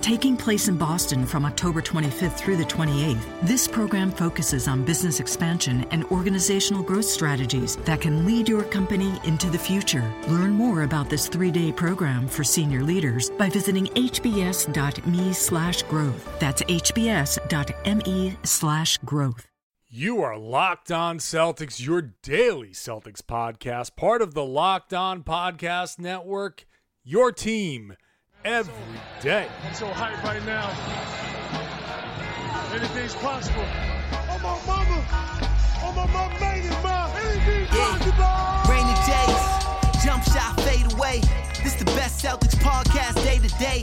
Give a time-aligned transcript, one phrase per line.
[0.00, 5.18] Taking place in Boston from October 25th through the 28th, this program focuses on business
[5.18, 10.08] expansion and organizational growth strategies that can lead your company into the future.
[10.28, 16.38] Learn more about this three-day program for senior leaders by visiting hbs.me slash growth.
[16.38, 19.48] That's hbs.me slash growth.
[19.90, 25.98] You are Locked On Celtics, your daily Celtics podcast, part of the Locked On Podcast
[25.98, 26.66] Network,
[27.02, 27.96] your team–
[28.44, 28.74] every
[29.20, 29.48] day.
[29.64, 30.70] I'm so hyped right now.
[32.74, 33.64] Anything's possible.
[34.30, 35.04] Oh my mama.
[35.82, 37.10] Oh my mama made it, man.
[37.16, 37.98] Anything's yeah.
[37.98, 38.72] possible.
[38.72, 41.20] Rainy days, jump shot fade away.
[41.62, 43.82] This the best Celtics podcast day to day,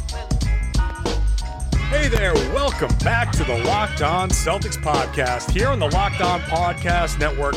[1.91, 6.39] Hey there, welcome back to the Locked On Celtics podcast here on the Locked On
[6.39, 7.55] Podcast Network.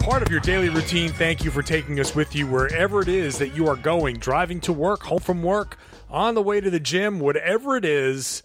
[0.00, 1.12] Part of your daily routine.
[1.12, 4.58] Thank you for taking us with you wherever it is that you are going, driving
[4.62, 5.76] to work, home from work,
[6.08, 8.42] on the way to the gym, whatever it is.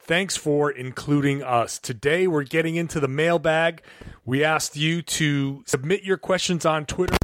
[0.00, 1.78] Thanks for including us.
[1.78, 3.82] Today we're getting into the mailbag.
[4.24, 7.16] We asked you to submit your questions on Twitter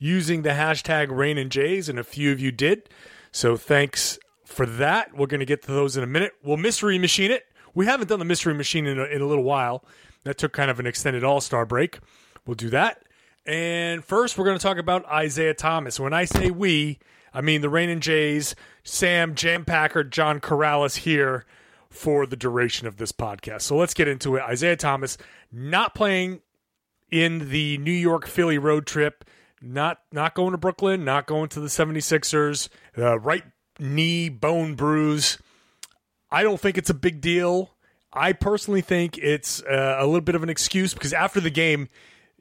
[0.00, 2.88] using the hashtag Rain and Jays, and a few of you did.
[3.30, 5.14] So thanks for that.
[5.14, 6.32] We're going to get to those in a minute.
[6.42, 7.44] We'll mystery machine it.
[7.74, 9.84] We haven't done the mystery machine in a, in a little while.
[10.24, 11.98] That took kind of an extended All Star break.
[12.46, 13.02] We'll do that.
[13.44, 16.00] And first, we're going to talk about Isaiah Thomas.
[16.00, 16.98] When I say we,
[17.34, 21.44] I mean the Rain and Jays, Sam, Jam Packard, John Karalis here
[21.90, 23.62] for the duration of this podcast.
[23.62, 24.42] So let's get into it.
[24.42, 25.18] Isaiah Thomas
[25.52, 26.40] not playing
[27.10, 29.24] in the New York Philly road trip,
[29.60, 32.68] not not going to Brooklyn, not going to the 76ers,
[32.98, 33.44] uh, right
[33.78, 35.38] knee bone bruise.
[36.30, 37.72] I don't think it's a big deal.
[38.12, 41.88] I personally think it's uh, a little bit of an excuse because after the game,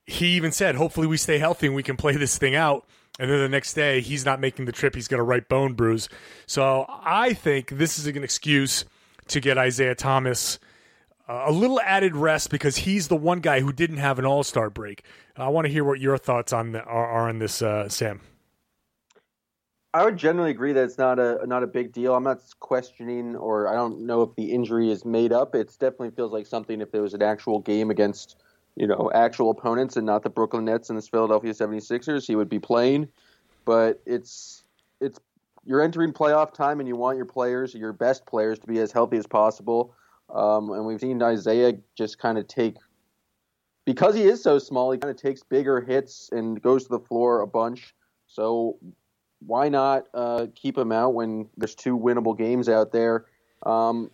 [0.05, 2.85] he even said, hopefully we stay healthy and we can play this thing out.
[3.19, 4.95] And then the next day, he's not making the trip.
[4.95, 6.09] He's got a right bone bruise.
[6.45, 8.85] So I think this is an excuse
[9.27, 10.59] to get Isaiah Thomas
[11.27, 14.43] uh, a little added rest because he's the one guy who didn't have an all
[14.43, 15.03] star break.
[15.35, 18.21] I want to hear what your thoughts on the, are, are on this, uh, Sam.
[19.95, 22.15] I would generally agree that it's not a not a big deal.
[22.15, 25.55] I'm not questioning, or I don't know if the injury is made up.
[25.55, 28.35] It definitely feels like something if there was an actual game against,
[28.75, 32.49] you know, actual opponents and not the Brooklyn Nets and the Philadelphia 76ers, he would
[32.49, 33.07] be playing.
[33.63, 34.65] But it's
[34.99, 35.17] it's
[35.63, 38.91] you're entering playoff time and you want your players, your best players, to be as
[38.91, 39.95] healthy as possible.
[40.29, 42.75] Um, and we've seen Isaiah just kind of take
[43.85, 46.99] because he is so small, he kind of takes bigger hits and goes to the
[46.99, 47.95] floor a bunch.
[48.27, 48.77] So
[49.45, 53.25] why not uh, keep him out when there's two winnable games out there?
[53.63, 54.11] Um,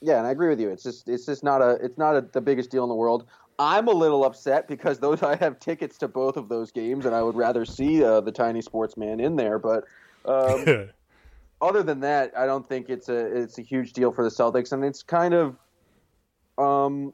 [0.00, 0.70] yeah, and I agree with you.
[0.70, 3.26] It's just it's just not a it's not a, the biggest deal in the world.
[3.58, 7.14] I'm a little upset because those I have tickets to both of those games, and
[7.14, 9.58] I would rather see uh, the tiny sportsman in there.
[9.58, 9.84] But
[10.24, 10.90] um,
[11.60, 14.72] other than that, I don't think it's a it's a huge deal for the Celtics,
[14.72, 15.56] and it's kind of
[16.58, 17.12] um,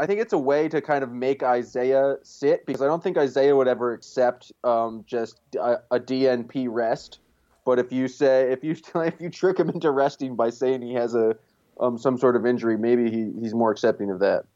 [0.00, 3.18] I think it's a way to kind of make Isaiah sit because I don't think
[3.18, 7.18] Isaiah would ever accept um, just a, a, DNP rest.
[7.66, 10.94] But if you say if you if you trick him into resting by saying he
[10.94, 11.36] has a
[11.78, 14.46] um, some sort of injury, maybe he, he's more accepting of that.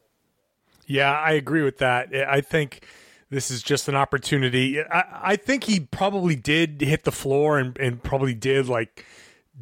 [0.86, 2.14] Yeah, I agree with that.
[2.14, 2.86] I think
[3.28, 4.80] this is just an opportunity.
[4.80, 9.04] I, I think he probably did hit the floor and, and probably did like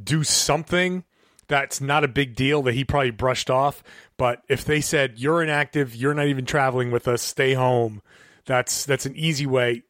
[0.03, 1.03] do something
[1.53, 3.83] that's not a big deal that he probably brushed off.
[4.17, 8.01] But if they said you're inactive, you're not even traveling with us, stay home.
[8.47, 9.83] That's that's an easy way.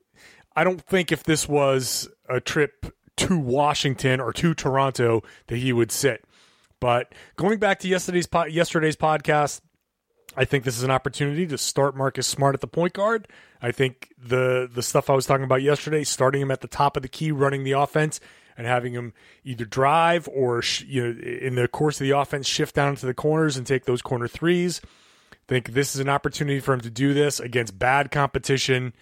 [0.57, 5.73] I don't think if this was a trip to Washington or to Toronto that he
[5.73, 6.25] would sit.
[6.81, 9.61] But going back to yesterday's po- yesterday's podcast,
[10.37, 13.29] I think this is an opportunity to start Marcus Smart at the point guard.
[13.63, 16.97] I think the the stuff I was talking about yesterday, starting him at the top
[16.97, 18.19] of the key, running the offense,
[18.57, 19.13] and having him
[19.45, 23.15] either drive or you know in the course of the offense shift down to the
[23.15, 24.81] corners and take those corner threes.
[25.33, 28.93] I think this is an opportunity for him to do this against bad competition.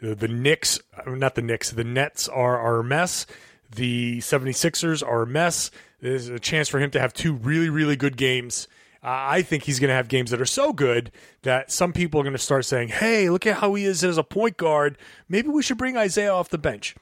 [0.00, 3.26] The, the Knicks, not the Knicks, the Nets are, are a mess.
[3.70, 5.70] The 76ers are a mess.
[6.00, 8.66] There's a chance for him to have two really, really good games.
[9.02, 11.10] I think he's going to have games that are so good
[11.42, 14.18] that some people are going to start saying, "Hey, look at how he is as
[14.18, 14.98] a point guard.
[15.28, 16.94] Maybe we should bring Isaiah off the bench."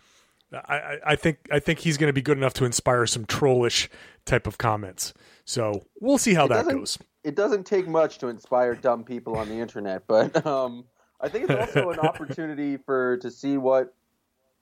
[0.53, 3.91] I, I, think I think he's going to be good enough to inspire some trollish
[4.25, 5.13] type of comments.
[5.45, 6.99] So we'll see how It that goes.
[7.25, 10.85] It doesn't take much to inspire dumb people on the internet, but um,
[11.21, 13.95] I think it's also an opportunity for to see what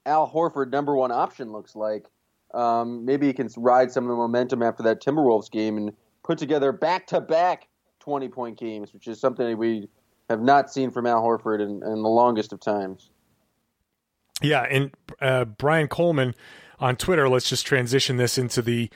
[0.06, 2.06] Al Horford number one option looks like.
[2.54, 5.92] Um, maybe he can ride some of the momentum after that Timberwolves game and
[6.24, 7.68] put together back to back
[8.00, 9.88] twenty point games, which is something we
[10.30, 13.10] have not seen from Al Horford in, in the longest of times.
[14.42, 16.34] Yeah, and uh, Brian Coleman
[16.78, 17.28] on Twitter.
[17.28, 18.90] Let's just transition this into the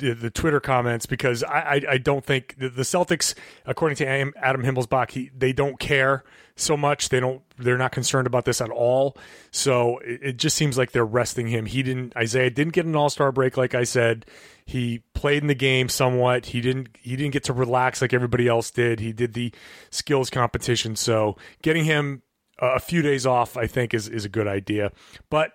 [0.00, 3.34] the, the Twitter comments because I, I, I don't think the, the Celtics,
[3.66, 6.24] according to Adam Himmelsbach, he, they don't care
[6.56, 7.10] so much.
[7.10, 7.42] They don't.
[7.58, 9.16] They're not concerned about this at all.
[9.50, 11.66] So it, it just seems like they're resting him.
[11.66, 12.16] He didn't.
[12.16, 14.26] Isaiah didn't get an All Star break, like I said.
[14.66, 16.46] He played in the game somewhat.
[16.46, 16.96] He didn't.
[17.00, 19.00] He didn't get to relax like everybody else did.
[19.00, 19.52] He did the
[19.90, 20.96] skills competition.
[20.96, 22.22] So getting him
[22.60, 24.92] a few days off, I think, is is a good idea.
[25.28, 25.52] But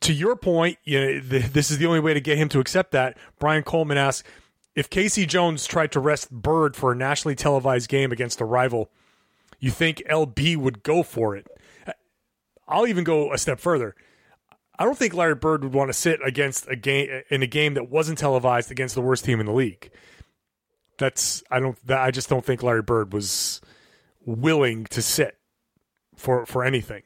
[0.00, 2.60] to your point, you know, th- this is the only way to get him to
[2.60, 3.16] accept that.
[3.38, 4.28] Brian Coleman asks
[4.74, 5.26] if K.C.
[5.26, 8.90] Jones tried to rest Bird for a nationally televised game against a rival.
[9.60, 11.46] You think LB would go for it?
[12.66, 13.94] I'll even go a step further.
[14.78, 17.74] I don't think Larry Bird would want to sit against a game in a game
[17.74, 19.90] that wasn't televised against the worst team in the league.
[20.98, 23.60] That's I don't that, I just don't think Larry Bird was
[24.24, 25.36] willing to sit
[26.16, 27.02] for for anything.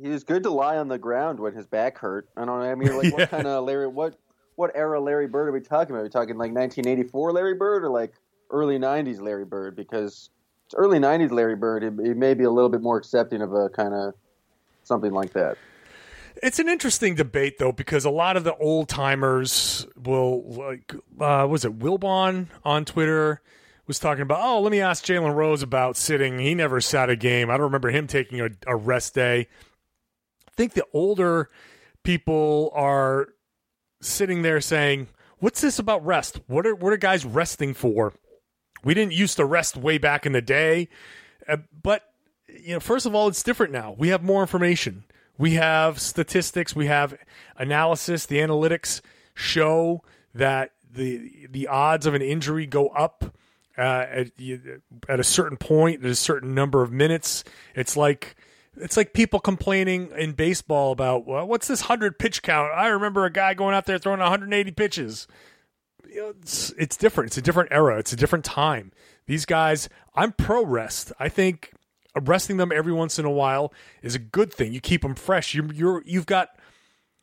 [0.00, 2.28] He was good to lie on the ground when his back hurt.
[2.36, 2.70] I don't know.
[2.70, 3.16] I mean, like, Yeah.
[3.18, 3.88] what kind of Larry?
[3.88, 4.18] What
[4.56, 6.00] what era Larry Bird are we talking about?
[6.00, 8.12] Are we talking like 1984 Larry Bird or like
[8.50, 9.76] early 90s Larry Bird?
[9.76, 10.30] Because
[10.66, 11.84] it's early 90s Larry Bird.
[11.84, 14.14] It, it may be a little bit more accepting of a kind of
[14.82, 15.56] something like that.
[16.42, 21.46] It's an interesting debate though because a lot of the old timers will like uh
[21.48, 23.40] was it Wilbon on Twitter
[23.92, 26.38] was talking about oh let me ask Jalen Rose about sitting.
[26.38, 27.50] He never sat a game.
[27.50, 29.48] I don't remember him taking a, a rest day.
[30.48, 31.50] I think the older
[32.02, 33.28] people are
[34.00, 35.08] sitting there saying
[35.40, 36.40] what's this about rest?
[36.46, 38.14] What are what are guys resting for?
[38.82, 40.88] We didn't used to rest way back in the day.
[41.46, 42.02] Uh, but
[42.48, 43.94] you know first of all it's different now.
[43.98, 45.04] We have more information.
[45.36, 46.74] We have statistics.
[46.74, 47.14] We have
[47.58, 48.24] analysis.
[48.24, 49.02] The analytics
[49.34, 50.02] show
[50.34, 53.36] that the the odds of an injury go up
[53.78, 54.30] uh, at
[55.08, 58.36] at a certain point at a certain number of minutes it's like
[58.76, 63.24] it's like people complaining in baseball about well, what's this 100 pitch count i remember
[63.24, 65.26] a guy going out there throwing 180 pitches
[66.12, 67.28] it's, it's different.
[67.30, 67.98] It's a different era.
[67.98, 68.92] It's a different time.
[69.26, 71.12] These guys, I'm pro rest.
[71.18, 71.72] I think
[72.20, 73.72] resting them every once in a while
[74.02, 74.72] is a good thing.
[74.72, 75.54] You keep them fresh.
[75.54, 76.48] You're, you're you've got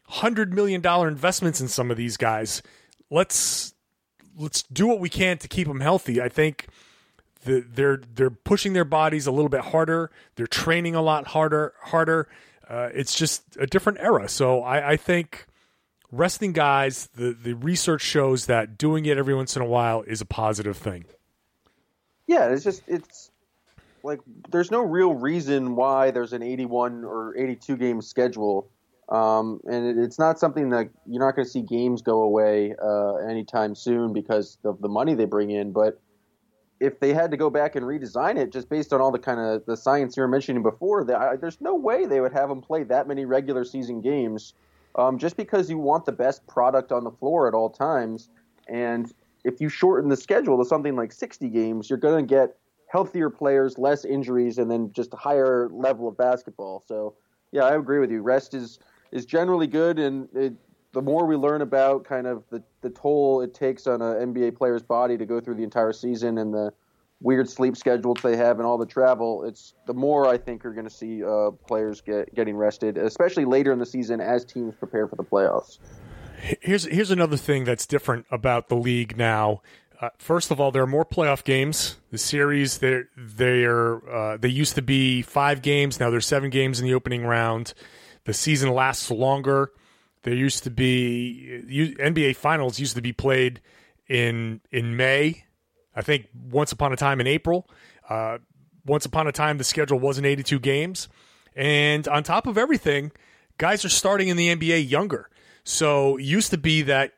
[0.07, 2.61] hundred million dollar investments in some of these guys.
[3.11, 3.73] Let's
[4.39, 6.21] let's do what we can to keep them healthy.
[6.21, 6.67] I think
[7.45, 10.09] the, they're they're pushing their bodies a little bit harder.
[10.35, 12.27] They're training a lot harder harder.
[12.67, 14.27] Uh, it's just a different era.
[14.29, 15.47] So I, I think
[16.11, 20.21] resting guys, the, the research shows that doing it every once in a while is
[20.21, 21.05] a positive thing.
[22.27, 23.31] Yeah, it's just it's
[24.03, 24.19] like
[24.51, 28.69] there's no real reason why there's an 81 or 82 game schedule,
[29.09, 32.75] um, and it, it's not something that you're not going to see games go away
[32.81, 35.71] uh, anytime soon because of the money they bring in.
[35.71, 35.99] But
[36.79, 39.39] if they had to go back and redesign it, just based on all the kind
[39.39, 42.49] of the science you were mentioning before, that I, there's no way they would have
[42.49, 44.53] them play that many regular season games,
[44.95, 48.29] um, just because you want the best product on the floor at all times.
[48.67, 49.11] And
[49.43, 52.55] if you shorten the schedule to something like 60 games, you're going to get
[52.87, 56.83] healthier players, less injuries, and then just a higher level of basketball.
[56.87, 57.15] So,
[57.51, 58.21] yeah, I agree with you.
[58.21, 58.79] Rest is
[59.11, 60.53] is generally good, and it,
[60.91, 64.57] the more we learn about kind of the, the toll it takes on an NBA
[64.57, 66.73] player's body to go through the entire season and the
[67.21, 70.73] weird sleep schedules they have and all the travel, it's the more I think you're
[70.73, 74.75] going to see uh, players get getting rested, especially later in the season as teams
[74.75, 75.79] prepare for the playoffs.
[76.61, 79.61] Here's here's another thing that's different about the league now.
[80.01, 81.97] Uh, first of all, there are more playoff games.
[82.11, 85.99] The series they they are uh, they used to be five games.
[85.99, 87.73] Now there's seven games in the opening round.
[88.29, 89.71] The season lasts longer.
[90.21, 91.63] There used to be
[91.99, 93.59] NBA Finals used to be played
[94.07, 95.45] in in May.
[95.95, 97.67] I think once upon a time in April.
[98.07, 98.37] Uh,
[98.85, 101.09] once upon a time, the schedule wasn't 82 games,
[101.55, 103.11] and on top of everything,
[103.57, 105.31] guys are starting in the NBA younger.
[105.63, 107.13] So used to be that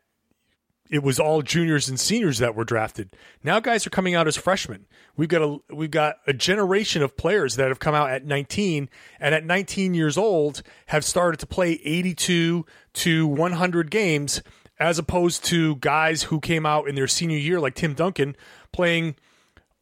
[0.91, 3.15] it was all juniors and seniors that were drafted.
[3.43, 4.85] Now guys are coming out as freshmen.
[5.15, 8.89] We've got a we've got a generation of players that have come out at 19
[9.19, 14.41] and at 19 years old have started to play 82 to 100 games
[14.79, 18.35] as opposed to guys who came out in their senior year, like Tim Duncan,
[18.73, 19.15] playing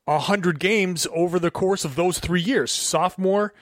[0.06, 2.72] 100 games over the course of those three years.
[2.72, 3.54] Sophomore,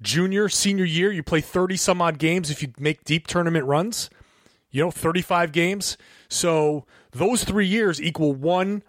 [0.00, 4.08] junior, senior year, you play 30 some odd games if you make deep tournament runs,
[4.70, 5.98] you know, 35 games.
[6.28, 8.82] So those three years equal one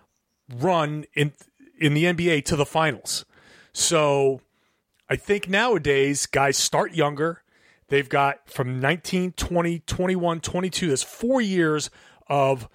[0.54, 1.34] run in
[1.80, 3.26] in the NBA to the finals.
[3.74, 4.42] So
[5.10, 7.44] I think nowadays guys start younger.
[7.90, 10.90] They've got from 19, 20, 21, 22.
[10.90, 11.90] That's four years
[12.28, 12.68] of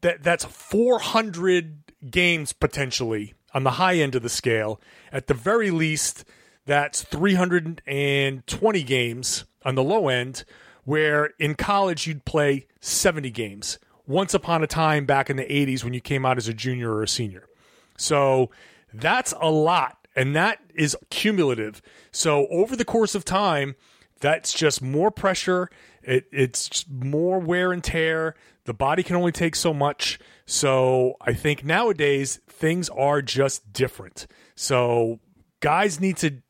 [0.00, 0.22] that.
[0.22, 4.80] That's 400 games potentially on the high end of the scale.
[5.12, 6.24] At the very least,
[6.66, 10.44] that's 320 games on the low end,
[10.84, 15.84] where in college you'd play 70 games once upon a time back in the 80s
[15.84, 17.48] when you came out as a junior or a senior.
[17.96, 18.50] So
[18.92, 21.80] that's a lot, and that is cumulative.
[22.10, 23.76] So over the course of time,
[24.20, 25.70] that's just more pressure.
[26.02, 28.34] It, it's more wear and tear.
[28.64, 30.18] The body can only take so much.
[30.44, 34.26] So I think nowadays things are just different.
[34.56, 35.20] So
[35.60, 36.42] guys need to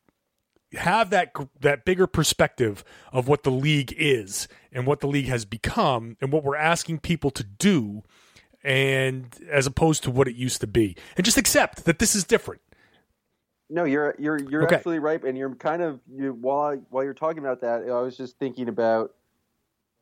[0.75, 5.45] have that that bigger perspective of what the league is and what the league has
[5.45, 8.03] become and what we're asking people to do
[8.63, 12.23] and as opposed to what it used to be and just accept that this is
[12.23, 12.61] different
[13.69, 14.75] No, you're you're you're Okay.
[14.75, 18.17] absolutely right, and you're kind of you, while while you're talking about that, I was
[18.17, 19.13] just thinking about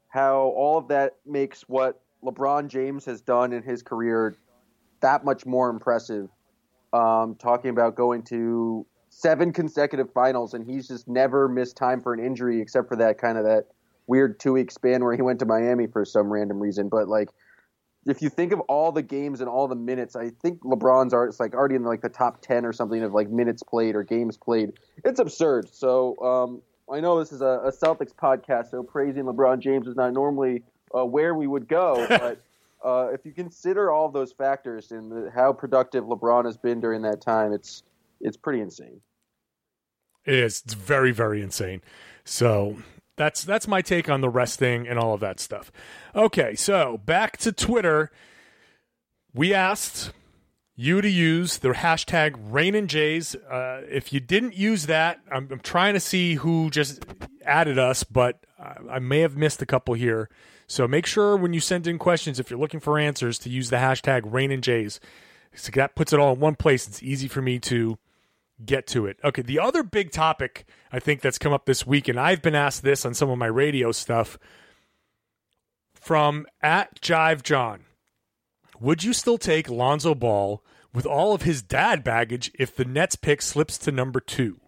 [0.10, 4.36] how all of that makes what LeBron James has done in his career
[5.02, 6.30] that much more impressive.
[6.94, 12.14] Um, talking about going to seven consecutive finals, and he's just never missed time for
[12.14, 13.68] an injury, except for that kind of that
[14.08, 16.90] weird two week span where he went to Miami for some random reason.
[16.90, 17.30] But like,
[18.08, 21.28] if you think of all the games and all the minutes, I think LeBron's are
[21.28, 24.04] it's like already in like the top ten or something of like minutes played or
[24.04, 24.74] games played.
[25.04, 25.70] It's absurd.
[25.74, 29.96] So um, I know this is a, a Celtics podcast, so praising LeBron James is
[29.98, 30.64] not normally
[30.98, 32.42] uh, where we would go, but.
[32.84, 37.04] Uh, if you consider all those factors and the, how productive LeBron has been during
[37.04, 37.84] that time, it's
[38.22, 39.02] it's pretty insane.
[40.26, 40.62] It is.
[40.66, 41.82] It's very, very insane.
[42.24, 42.78] So
[43.18, 45.72] that's that's my take on the resting and all of that stuff.
[46.16, 48.12] Okay, so back to Twitter.
[49.34, 50.12] We asked
[50.76, 53.36] you to use the hashtag Rain and Jays.
[53.36, 57.06] Uh, if you didn't use that, I'm, I'm trying to see who just
[57.46, 60.30] added us, but I, I may have missed a couple here.
[60.68, 63.70] So make sure when you send in questions, if you're looking for answers, to use
[63.70, 65.00] the hashtag Rain and Jays.
[65.54, 66.88] So that puts it all in one place.
[66.88, 67.98] It's easy for me to
[68.66, 69.18] get to it.
[69.24, 72.56] Okay, the other big topic I think that's come up this week, and I've been
[72.56, 74.38] asked this on some of my radio stuff
[75.94, 77.82] from at Jive John.
[78.80, 80.64] Would you still take Lonzo Ball
[80.94, 84.60] with all of his dad baggage if the Nets pick slips to number two?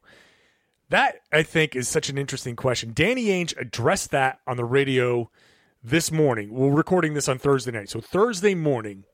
[0.89, 2.91] That I think is such an interesting question.
[2.93, 5.31] Danny Ainge addressed that on the radio
[5.83, 6.53] this morning.
[6.53, 7.89] We're recording this on Thursday night.
[7.89, 9.05] So Thursday morning,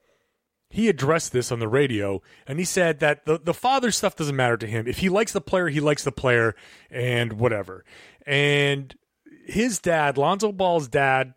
[0.70, 4.36] he addressed this on the radio and he said that the, the father stuff doesn't
[4.36, 4.88] matter to him.
[4.88, 6.56] If he likes the player, he likes the player
[6.92, 7.84] and whatever.
[8.26, 8.96] And
[9.46, 11.34] his dad, Lonzo Ball's dad,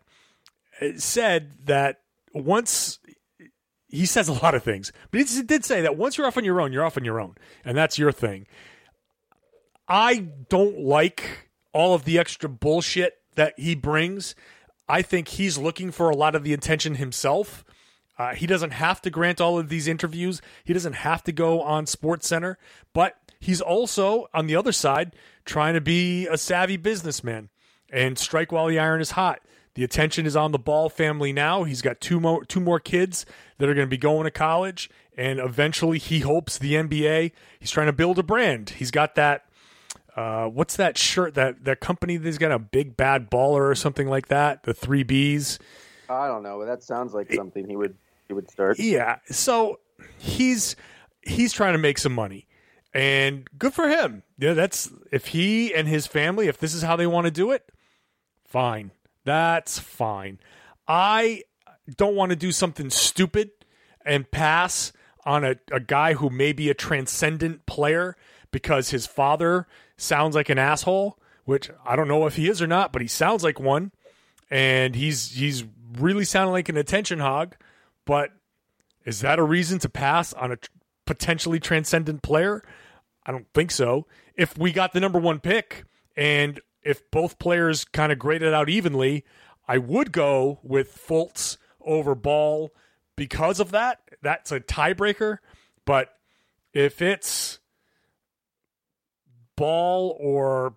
[0.81, 2.01] uh, said that
[2.33, 2.99] once
[3.87, 6.43] he says a lot of things, but he did say that once you're off on
[6.43, 8.47] your own, you're off on your own, and that's your thing.
[9.87, 14.35] I don't like all of the extra bullshit that he brings.
[14.87, 17.63] I think he's looking for a lot of the attention himself.
[18.17, 20.41] Uh, he doesn't have to grant all of these interviews.
[20.63, 22.57] He doesn't have to go on Sports Center,
[22.93, 25.15] but he's also on the other side
[25.45, 27.49] trying to be a savvy businessman
[27.91, 29.41] and strike while the iron is hot.
[29.75, 31.63] The attention is on the Ball family now.
[31.63, 33.25] He's got two more two more kids
[33.57, 37.31] that are going to be going to college, and eventually he hopes the NBA.
[37.59, 38.71] He's trying to build a brand.
[38.71, 39.45] He's got that.
[40.15, 41.33] Uh, what's that shirt?
[41.33, 44.61] That that company that's got a big bad baller or something like that.
[44.61, 45.57] The three Bs.
[46.09, 47.95] I don't know, but that sounds like something he would
[48.27, 48.79] he would start.
[48.79, 49.17] Yeah.
[49.27, 49.79] So
[50.17, 50.75] he's
[51.21, 52.47] he's trying to make some money.
[52.93, 54.23] And good for him.
[54.37, 57.51] Yeah, that's if he and his family, if this is how they want to do
[57.51, 57.63] it,
[58.45, 58.91] fine.
[59.25, 60.39] That's fine.
[60.87, 61.43] I
[61.97, 63.51] don't want to do something stupid
[64.05, 64.93] and pass
[65.25, 68.15] on a, a guy who may be a transcendent player
[68.51, 69.67] because his father
[69.97, 73.07] sounds like an asshole, which I don't know if he is or not, but he
[73.07, 73.91] sounds like one.
[74.51, 75.63] And he's he's
[75.99, 77.55] really sounding like an attention hog.
[78.05, 78.31] But
[79.05, 80.57] is that a reason to pass on a
[81.05, 82.63] potentially transcendent player?
[83.25, 84.07] I don't think so.
[84.35, 85.85] If we got the number one pick
[86.15, 89.23] and if both players kind of graded out evenly,
[89.67, 92.73] I would go with Fultz over Ball
[93.15, 93.99] because of that.
[94.21, 95.37] That's a tiebreaker.
[95.85, 96.09] But
[96.73, 97.59] if it's
[99.55, 100.75] Ball or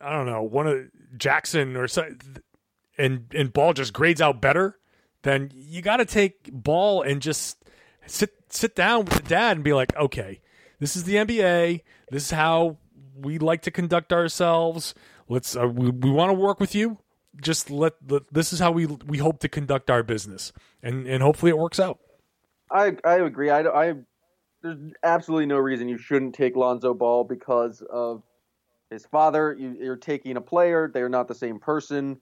[0.00, 2.08] I don't know, one of Jackson or so,
[2.98, 4.78] and and Ball just grades out better
[5.22, 7.64] then you got to take ball and just
[8.06, 10.40] sit sit down with the dad and be like, okay,
[10.78, 11.82] this is the NBA.
[12.10, 12.78] This is how
[13.14, 14.94] we like to conduct ourselves.
[15.28, 16.98] Let's uh, we, we want to work with you.
[17.40, 21.22] Just let, let this is how we we hope to conduct our business, and and
[21.22, 21.98] hopefully it works out.
[22.70, 23.48] I I agree.
[23.48, 23.94] I, I
[24.62, 28.22] there's absolutely no reason you shouldn't take Lonzo Ball because of
[28.90, 29.56] his father.
[29.58, 32.18] You, you're taking a player; they're not the same person.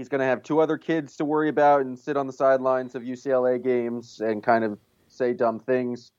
[0.00, 2.94] He's going to have two other kids to worry about and sit on the sidelines
[2.94, 4.78] of UCLA games and kind of
[5.08, 6.10] say dumb things.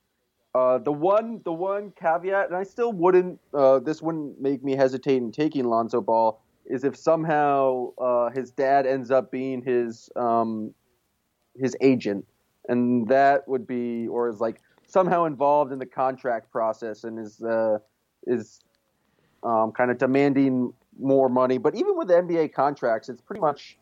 [0.53, 3.39] Uh, the one, the one caveat, and I still wouldn't.
[3.51, 6.39] Uh, this wouldn't make me hesitate in taking Lonzo Ball.
[6.67, 10.75] Is if somehow uh, his dad ends up being his um,
[11.59, 12.23] his agent,
[12.69, 17.41] and that would be, or is like somehow involved in the contract process and is
[17.41, 17.79] uh,
[18.27, 18.59] is
[19.41, 21.57] um, kind of demanding more money.
[21.57, 23.77] But even with NBA contracts, it's pretty much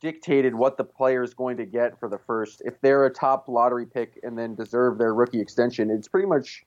[0.00, 2.62] dictated what the player is going to get for the first.
[2.64, 6.64] If they're a top lottery pick and then deserve their rookie extension, it's pretty much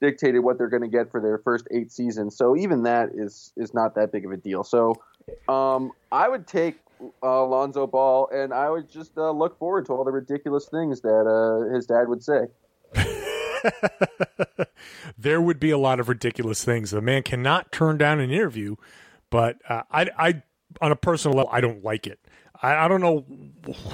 [0.00, 2.36] dictated what they're going to get for their first eight seasons.
[2.36, 4.64] So even that is is not that big of a deal.
[4.64, 4.94] So
[5.48, 6.78] um, I would take
[7.22, 11.00] uh, Lonzo Ball, and I would just uh, look forward to all the ridiculous things
[11.02, 12.46] that uh, his dad would say.
[15.18, 16.90] there would be a lot of ridiculous things.
[16.90, 18.76] The man cannot turn down an interview,
[19.30, 20.42] but uh, I, I,
[20.80, 22.20] on a personal level, I don't like it.
[22.60, 23.24] I, I don't know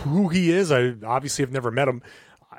[0.04, 0.70] who he is.
[0.70, 2.02] I obviously have never met him.
[2.50, 2.58] I,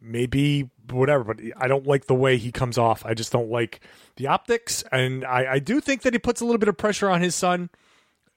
[0.00, 3.04] maybe whatever, but I don't like the way he comes off.
[3.06, 3.80] I just don't like
[4.16, 7.08] the optics, and I, I do think that he puts a little bit of pressure
[7.08, 7.70] on his son.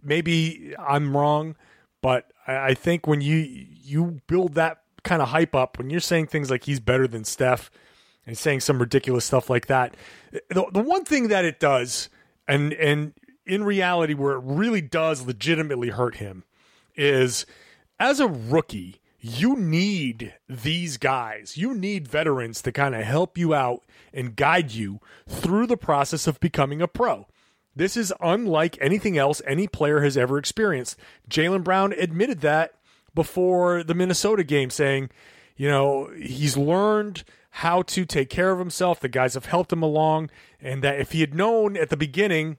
[0.02, 1.56] Maybe I'm wrong,
[2.02, 6.00] but I, I think when you you build that kind of hype up, when you're
[6.00, 7.70] saying things like he's better than Steph
[8.28, 9.96] and saying some ridiculous stuff like that,
[10.32, 12.10] the, the one thing that it does,
[12.48, 13.14] and and
[13.46, 16.44] in reality, where it really does legitimately hurt him,
[16.96, 17.46] is
[18.00, 21.58] as a rookie, you need these guys.
[21.58, 26.28] You need veterans to kind of help you out and guide you through the process
[26.28, 27.28] of becoming a pro.
[27.76, 30.98] This is unlike anything else any player has ever experienced.
[31.30, 32.74] Jaylen Brown admitted that
[33.14, 35.10] before the Minnesota game, saying,
[35.58, 39.00] you know, he's learned how to take care of himself.
[39.00, 40.30] The guys have helped him along,
[40.62, 42.58] and that if he had known at the beginning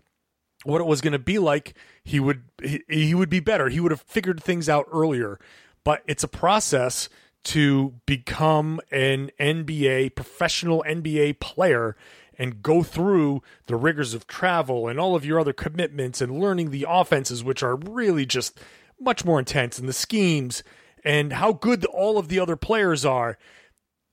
[0.64, 3.68] what it was going to be like, he would he, he would be better.
[3.68, 5.38] He would have figured things out earlier.
[5.84, 7.08] But it's a process
[7.44, 11.96] to become an NBA professional NBA player
[12.36, 16.70] and go through the rigors of travel and all of your other commitments and learning
[16.70, 18.60] the offenses which are really just
[19.00, 20.62] much more intense and the schemes
[21.04, 23.38] and how good all of the other players are.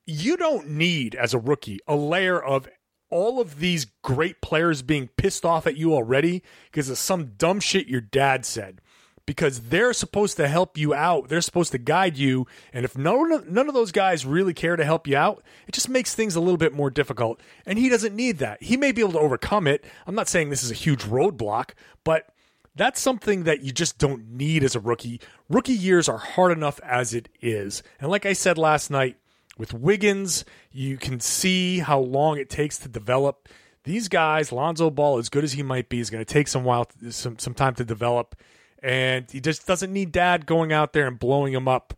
[0.06, 2.68] You don't need as a rookie a layer of
[3.10, 7.60] all of these great players being pissed off at you already because of some dumb
[7.60, 8.82] shit your dad said.
[9.26, 13.52] Because they're supposed to help you out, they're supposed to guide you, and if none
[13.52, 16.40] none of those guys really care to help you out, it just makes things a
[16.40, 17.42] little bit more difficult.
[17.66, 18.62] And he doesn't need that.
[18.62, 19.84] He may be able to overcome it.
[20.06, 21.72] I'm not saying this is a huge roadblock,
[22.04, 22.35] but
[22.76, 25.22] that's something that you just don't need as a rookie.
[25.50, 27.84] Rookie years are hard enough as it is.
[28.00, 29.18] And like I said last night,
[29.58, 33.48] with Wiggins, you can see how long it takes to develop.
[33.84, 36.64] These guys, Lonzo Ball, as good as he might be, is going to take some
[36.64, 38.36] while, some some time to develop,
[38.84, 41.94] and he just doesn't need Dad going out there and blowing him up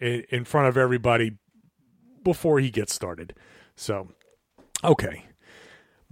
[0.00, 1.36] in, in front of everybody
[2.22, 3.34] before he gets started.
[3.76, 4.08] So,
[4.82, 5.26] okay,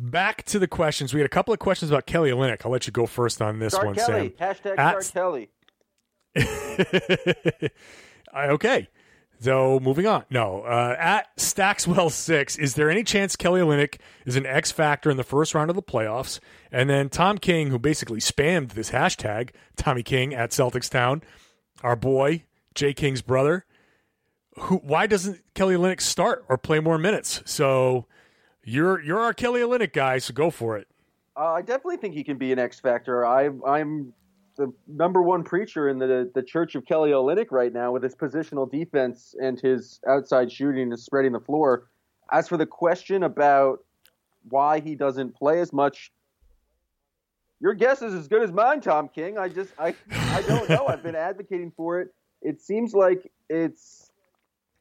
[0.00, 1.12] back to the questions.
[1.14, 2.62] We had a couple of questions about Kelly Olynyk.
[2.64, 4.34] I'll let you go first on this Start one, Kelly.
[4.38, 4.54] Sam.
[4.54, 5.50] Hashtag At- start
[6.34, 7.70] Kelly.
[8.36, 8.88] okay.
[9.40, 10.24] So moving on.
[10.28, 15.10] No, uh, at Stackswell six, is there any chance Kelly Olynyk is an X factor
[15.10, 16.40] in the first round of the playoffs?
[16.70, 21.22] And then Tom King, who basically spammed this hashtag, Tommy King at Celtics Town,
[21.82, 23.64] our boy Jay King's brother.
[24.58, 24.76] Who?
[24.76, 27.42] Why doesn't Kelly Olynyk start or play more minutes?
[27.46, 28.06] So
[28.70, 30.86] you're you're our Kelly Olynyk guy, so go for it.
[31.36, 33.26] Uh, I definitely think he can be an X factor.
[33.26, 34.12] I, I'm
[34.56, 38.14] the number one preacher in the the Church of Kelly Olynyk right now with his
[38.14, 41.88] positional defense and his outside shooting and spreading the floor.
[42.32, 43.80] As for the question about
[44.48, 46.12] why he doesn't play as much,
[47.60, 49.38] your guess is as good as mine, Tom King.
[49.38, 50.86] I just I I don't know.
[50.86, 52.08] I've been advocating for it.
[52.42, 54.09] It seems like it's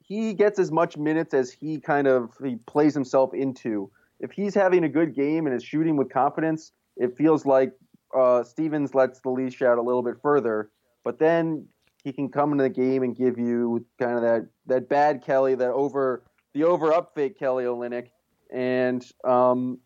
[0.10, 3.90] he gets as much minutes as he kind of he plays himself into.
[4.20, 7.72] If he's having a good game and is shooting with confidence, it feels like
[8.18, 10.72] uh, Stevens lets the leash out a little bit further.
[11.06, 11.68] But then
[12.04, 15.56] he can come into the game and give you kind of that that bad Kelly,
[15.56, 18.08] that over the over up fake Kelly Olynyk,
[18.52, 19.78] and um,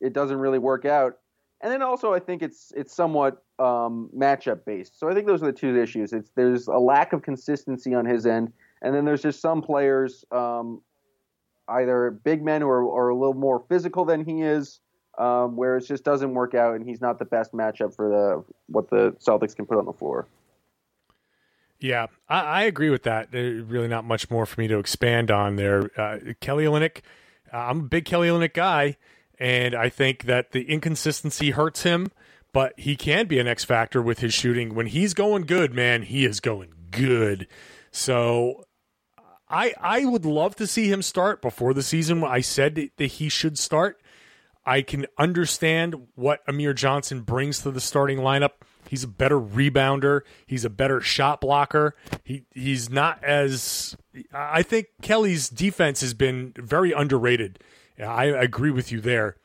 [0.00, 1.18] it doesn't really work out.
[1.60, 5.00] And then also, I think it's it's somewhat um, matchup based.
[5.00, 6.12] So I think those are the two issues.
[6.12, 10.24] It's there's a lack of consistency on his end, and then there's just some players,
[10.30, 10.82] um,
[11.68, 14.80] either big men or a little more physical than he is,
[15.18, 18.44] um, where it just doesn't work out, and he's not the best matchup for the
[18.66, 20.26] what the Celtics can put on the floor.
[21.80, 23.30] Yeah, I, I agree with that.
[23.30, 25.90] There's really not much more for me to expand on there.
[26.00, 26.98] Uh, Kelly Olynyk,
[27.52, 28.96] uh, I'm a big Kelly Olynyk guy,
[29.38, 32.10] and I think that the inconsistency hurts him,
[32.52, 34.74] but he can be an X factor with his shooting.
[34.74, 37.46] When he's going good, man, he is going good.
[37.94, 38.64] So
[39.48, 42.24] I I would love to see him start before the season.
[42.24, 44.02] I said that he should start.
[44.66, 48.50] I can understand what Amir Johnson brings to the starting lineup.
[48.88, 50.22] He's a better rebounder.
[50.44, 51.94] He's a better shot blocker.
[52.24, 53.96] He he's not as
[54.32, 57.60] I think Kelly's defense has been very underrated.
[58.04, 59.36] I agree with you there.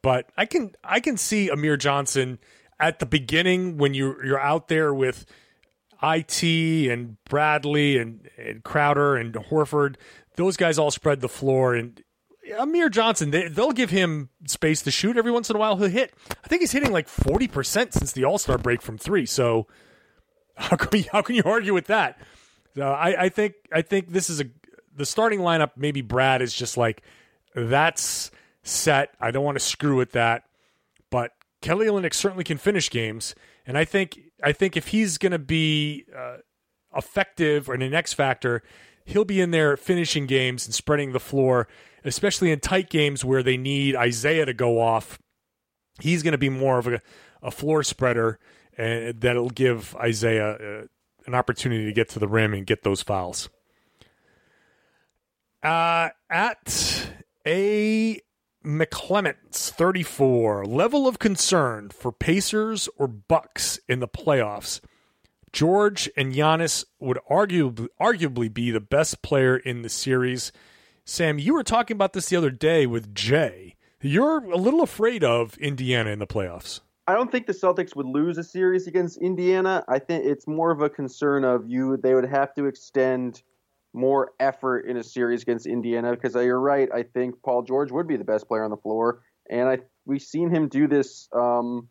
[0.00, 2.38] But I can I can see Amir Johnson
[2.78, 5.26] at the beginning when you you're out there with
[6.02, 6.42] IT
[6.90, 9.96] and Bradley and, and Crowder and Horford.
[10.36, 12.02] Those guys all spread the floor and
[12.58, 15.76] Amir Johnson, they, will give him space to shoot every once in a while.
[15.76, 16.12] He'll hit.
[16.42, 19.26] I think he's hitting like forty percent since the All Star break from three.
[19.26, 19.66] So
[20.56, 22.20] how can you, how can you argue with that?
[22.80, 24.44] I, I think I think this is a
[24.96, 25.72] the starting lineup.
[25.76, 27.02] Maybe Brad is just like
[27.54, 28.30] that's
[28.62, 29.10] set.
[29.20, 30.44] I don't want to screw with that.
[31.10, 33.34] But Kelly Olynyk certainly can finish games,
[33.66, 36.38] and I think I think if he's going to be uh,
[36.94, 38.62] effective or an X factor,
[39.04, 41.68] he'll be in there finishing games and spreading the floor
[42.04, 45.18] especially in tight games where they need Isaiah to go off.
[46.00, 47.00] He's going to be more of a,
[47.42, 48.38] a floor spreader,
[48.76, 50.86] and that'll give Isaiah uh,
[51.26, 53.48] an opportunity to get to the rim and get those fouls.
[55.62, 57.10] Uh, at
[57.46, 58.18] a
[58.64, 64.80] McClements 34 level of concern for Pacers or Bucks in the playoffs.
[65.52, 70.52] George and Giannis would arguably arguably be the best player in the series.
[71.06, 73.76] Sam, you were talking about this the other day with Jay.
[74.02, 76.80] You're a little afraid of Indiana in the playoffs.
[77.06, 79.82] I don't think the Celtics would lose a series against Indiana.
[79.88, 81.96] I think it's more of a concern of you.
[81.96, 83.42] They would have to extend
[83.92, 86.88] more effort in a series against Indiana because uh, you're right.
[86.92, 90.22] I think Paul George would be the best player on the floor, and I we've
[90.22, 91.88] seen him do this um,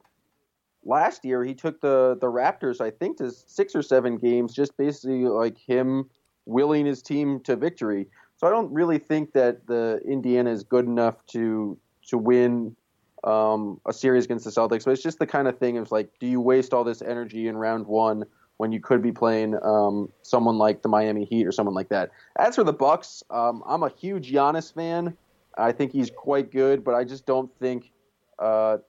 [0.84, 1.44] last year.
[1.44, 5.58] He took the the Raptors, I think, to six or seven games, just basically like
[5.58, 6.10] him
[6.46, 8.08] willing his team to victory.
[8.38, 12.76] So I don't really think that the Indiana is good enough to to win
[13.24, 14.86] um, a series against the Celtics.
[14.86, 17.48] But it's just the kind of thing of like, do you waste all this energy
[17.48, 18.24] in round one
[18.60, 22.12] when you could be playing um, someone like the Miami Heat or someone like that?
[22.38, 25.16] As for the Bucks, um, I'm a huge Giannis fan.
[25.58, 27.90] I think he's quite good, but I just don't think
[28.38, 28.80] uh,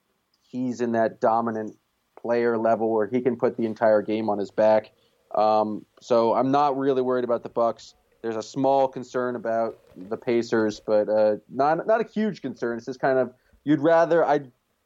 [0.42, 1.76] he's in that dominant
[2.20, 4.90] player level where he can put the entire game on his back.
[5.36, 7.94] Um, so I'm not really worried about the Bucks.
[8.22, 12.76] There's a small concern about the Pacers, but uh, not not a huge concern.
[12.76, 14.40] It's just kind of you'd rather I,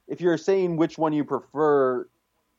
[0.09, 2.07] if you're saying which one you prefer,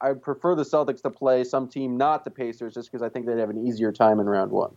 [0.05, 3.25] I prefer the Celtics to play some team not the Pacers, just because I think
[3.25, 4.75] they'd have an easier time in round one.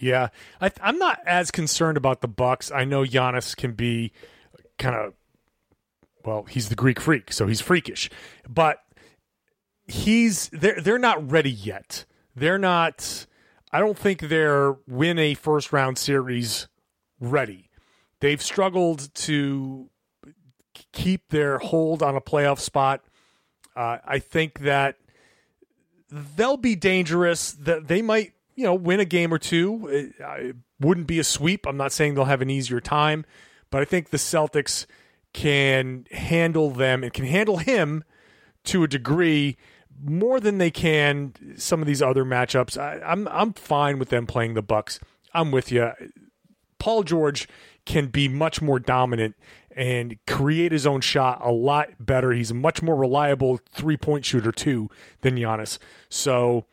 [0.00, 0.28] Yeah,
[0.60, 2.70] I, am not as concerned about the Bucks.
[2.70, 4.12] I know Giannis can be
[4.78, 5.14] kind of,
[6.24, 8.10] well, he's the Greek freak, so he's freakish,
[8.48, 8.78] but
[9.86, 12.04] he's they're they're not ready yet.
[12.36, 13.26] They're not
[13.72, 16.68] I don't think they're win a first round series
[17.20, 17.70] ready.
[18.20, 19.90] They've struggled to
[20.92, 23.02] keep their hold on a playoff spot.
[23.78, 24.96] Uh, I think that
[26.10, 27.52] they'll be dangerous.
[27.52, 29.86] That they might, you know, win a game or two.
[29.86, 31.64] It, it wouldn't be a sweep.
[31.64, 33.24] I'm not saying they'll have an easier time,
[33.70, 34.86] but I think the Celtics
[35.32, 38.02] can handle them and can handle him
[38.64, 39.56] to a degree
[40.02, 42.76] more than they can some of these other matchups.
[42.76, 44.98] I, I'm I'm fine with them playing the Bucks.
[45.32, 45.92] I'm with you.
[46.80, 47.48] Paul George
[47.84, 49.36] can be much more dominant
[49.78, 52.32] and create his own shot a lot better.
[52.32, 55.78] He's a much more reliable three point shooter too than Giannis.
[56.08, 56.66] So,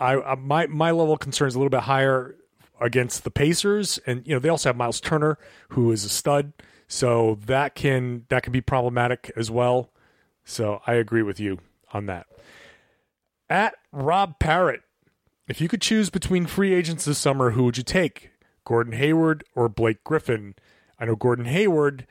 [0.00, 2.34] I, I my my level of concern is a little bit higher
[2.80, 5.38] against the Pacers, and you know they also have Miles Turner,
[5.70, 6.54] who is a stud.
[6.86, 9.90] So that can that can be problematic as well.
[10.44, 11.58] So I agree with you
[11.92, 12.26] on that.
[13.50, 14.80] At Rob Parrott,
[15.46, 18.30] if you could choose between free agents this summer, who would you take?
[18.64, 20.54] Gordon Hayward or Blake Griffin?
[20.98, 22.06] I know Gordon Hayward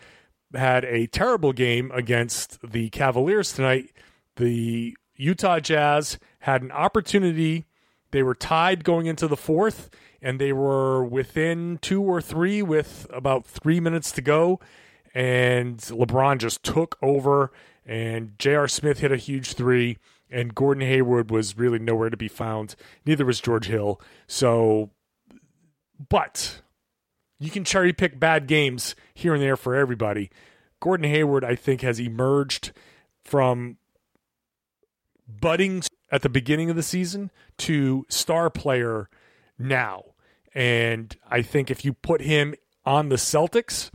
[0.53, 3.91] had a terrible game against the Cavaliers tonight.
[4.37, 7.65] The Utah Jazz had an opportunity.
[8.11, 9.89] They were tied going into the fourth,
[10.21, 14.59] and they were within two or three with about three minutes to go.
[15.13, 17.51] And LeBron just took over
[17.87, 18.67] and J.R.
[18.67, 19.97] Smith hit a huge three,
[20.29, 22.75] and Gordon Hayward was really nowhere to be found.
[23.05, 24.01] Neither was George Hill.
[24.27, 24.89] So,
[26.09, 26.61] but
[27.39, 30.29] you can cherry pick bad games here and there for everybody.
[30.79, 32.71] Gordon Hayward, I think, has emerged
[33.23, 33.77] from
[35.27, 39.09] budding at the beginning of the season to star player
[39.57, 40.03] now.
[40.53, 43.91] And I think if you put him on the Celtics,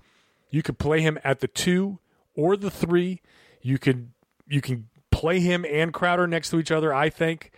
[0.51, 1.99] you could play him at the two
[2.35, 3.23] or the three.
[3.63, 4.13] You could
[4.47, 6.93] you can play him and Crowder next to each other.
[6.93, 7.53] I think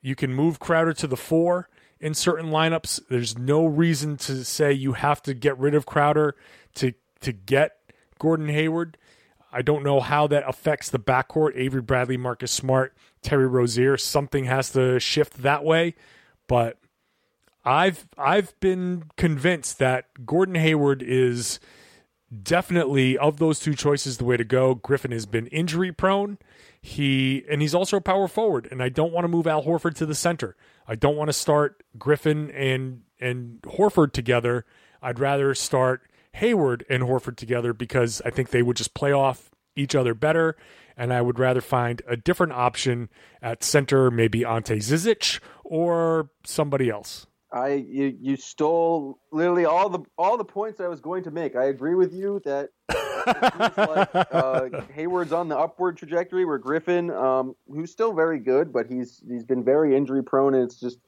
[0.00, 1.68] you can move Crowder to the four
[2.02, 3.00] in certain lineups.
[3.08, 6.34] There's no reason to say you have to get rid of Crowder
[6.74, 7.78] to to get
[8.18, 8.98] Gordon Hayward.
[9.52, 11.52] I don't know how that affects the backcourt.
[11.54, 13.96] Avery Bradley, Marcus Smart, Terry Rozier.
[13.96, 15.94] Something has to shift that way,
[16.48, 16.78] but
[17.64, 21.60] I've I've been convinced that Gordon Hayward is
[22.42, 24.74] definitely of those two choices the way to go.
[24.74, 26.38] Griffin has been injury prone.
[26.82, 29.94] He and he's also a power forward, and I don't want to move Al Horford
[29.94, 30.56] to the center.
[30.86, 34.66] I don't want to start Griffin and and Horford together.
[35.00, 36.02] I'd rather start
[36.34, 40.56] Hayward and Horford together because I think they would just play off each other better.
[40.96, 43.08] And I would rather find a different option
[43.40, 47.26] at center, maybe Ante Zizic or somebody else.
[47.52, 51.54] I you, you stole literally all the all the points I was going to make.
[51.56, 52.70] I agree with you that
[53.26, 56.44] like, uh, Hayward's on the upward trajectory.
[56.44, 60.64] Where Griffin, um, who's still very good, but he's he's been very injury prone, and
[60.64, 60.98] it's just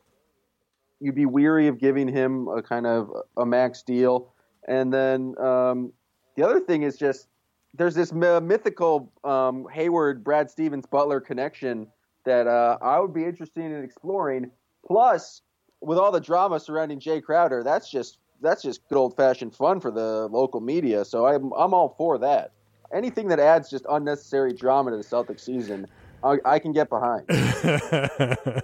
[1.01, 4.33] you'd be weary of giving him a kind of a max deal.
[4.67, 5.93] And then um,
[6.37, 7.29] the other thing is just
[7.75, 11.89] there's this mythical um, Hayward, Brad Stevens, Butler connection
[12.25, 14.51] that uh, I would be interested in exploring.
[14.87, 15.43] Plus,
[15.85, 19.81] with all the drama surrounding Jae Crowder, that's just that's just good old fashioned fun
[19.81, 21.05] for the local media.
[21.05, 22.53] So I'm I'm all for that.
[22.93, 25.87] Anything that adds just unnecessary drama to the Celtics season,
[26.23, 27.29] I, I can get behind.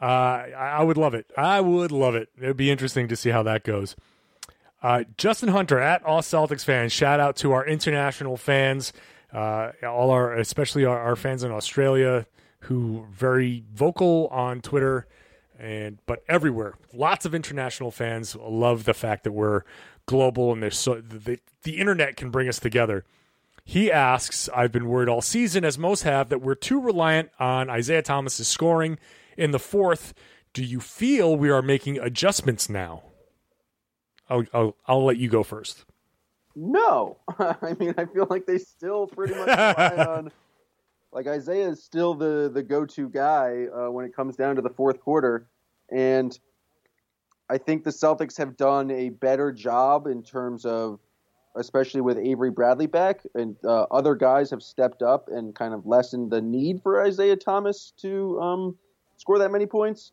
[0.00, 1.26] uh, I would love it.
[1.36, 2.30] I would love it.
[2.40, 3.96] It'd be interesting to see how that goes.
[4.82, 6.92] Uh, Justin Hunter at All Celtics fans.
[6.92, 8.92] Shout out to our international fans,
[9.32, 12.26] uh, all our especially our, our fans in Australia
[12.60, 15.06] who very vocal on Twitter
[15.58, 19.62] and but everywhere, lots of international fans love the fact that we're
[20.06, 23.04] global and there's so the, the internet can bring us together.
[23.64, 27.70] He asks, I've been worried all season, as most have, that we're too reliant on
[27.70, 28.98] Isaiah Thomas's scoring
[29.38, 30.12] in the fourth.
[30.52, 33.02] Do you feel we are making adjustments now?
[34.28, 35.86] I'll, I'll, I'll let you go first.
[36.54, 37.16] No.
[37.38, 40.30] I mean, I feel like they still pretty much rely on
[41.14, 44.62] like Isaiah is still the the go to guy uh, when it comes down to
[44.62, 45.46] the fourth quarter,
[45.90, 46.36] and
[47.48, 50.98] I think the Celtics have done a better job in terms of,
[51.56, 55.86] especially with Avery Bradley back, and uh, other guys have stepped up and kind of
[55.86, 58.76] lessened the need for Isaiah Thomas to um,
[59.16, 60.12] score that many points.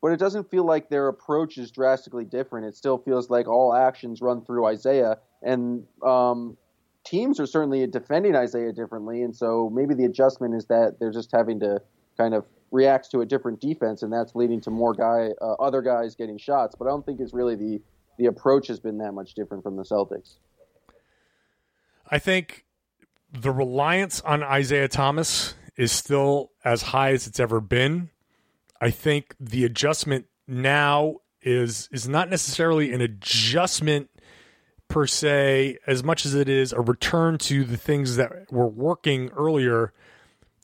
[0.00, 2.66] But it doesn't feel like their approach is drastically different.
[2.66, 6.56] It still feels like all actions run through Isaiah, and um,
[7.04, 11.30] teams are certainly defending Isaiah differently, and so maybe the adjustment is that they're just
[11.32, 11.80] having to
[12.16, 15.82] kind of react to a different defense, and that's leading to more guy, uh, other
[15.82, 16.74] guys getting shots.
[16.78, 17.80] But I don't think it's really the
[18.18, 20.36] the approach has been that much different from the Celtics.
[22.10, 22.64] I think
[23.32, 28.10] the reliance on Isaiah Thomas is still as high as it's ever been.
[28.80, 34.10] I think the adjustment now is is not necessarily an adjustment
[34.90, 39.30] per se as much as it is a return to the things that were working
[39.30, 39.94] earlier.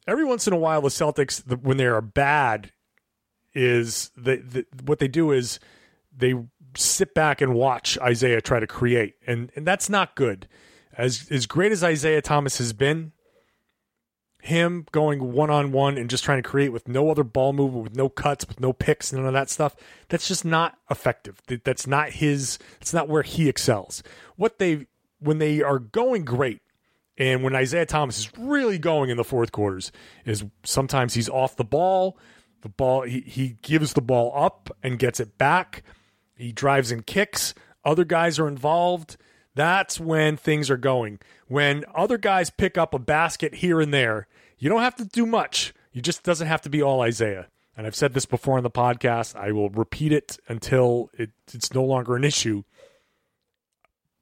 [0.07, 2.73] Every once in a while, the Celtics, when they are bad,
[3.55, 5.59] is the, the what they do is
[6.15, 6.35] they
[6.77, 10.47] sit back and watch Isaiah try to create, and and that's not good.
[10.93, 13.13] As as great as Isaiah Thomas has been,
[14.47, 17.85] him going one on one and just trying to create with no other ball movement,
[17.85, 19.77] with no cuts, with no picks, none of that stuff.
[20.09, 21.41] That's just not effective.
[21.65, 22.59] That's not his.
[22.81, 24.03] It's not where he excels.
[24.37, 24.87] What they
[25.19, 26.63] when they are going great,
[27.19, 29.93] and when Isaiah Thomas is really going in the fourth quarters,
[30.25, 32.19] is sometimes he's off the ball.
[32.63, 35.83] The ball he, he gives the ball up and gets it back.
[36.37, 37.55] He drives and kicks.
[37.85, 39.17] Other guys are involved.
[39.55, 41.19] That's when things are going.
[41.49, 44.29] When other guys pick up a basket here and there,
[44.59, 45.75] you don't have to do much.
[45.93, 47.49] You just doesn't have to be all Isaiah.
[47.77, 49.37] And I've said this before on the podcast.
[49.37, 52.63] I will repeat it until it, it's no longer an issue.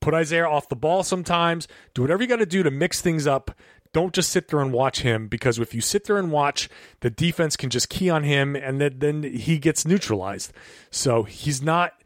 [0.01, 1.69] Put Isaiah off the ball sometimes.
[1.95, 3.53] Do whatever you got to do to mix things up.
[3.93, 6.69] Don't just sit there and watch him because if you sit there and watch,
[6.99, 10.53] the defense can just key on him and then, then he gets neutralized.
[10.91, 12.03] So he's not,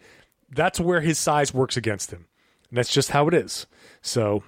[0.51, 2.27] that's where his size works against him.
[2.69, 3.67] And that's just how it is.
[4.03, 4.45] So,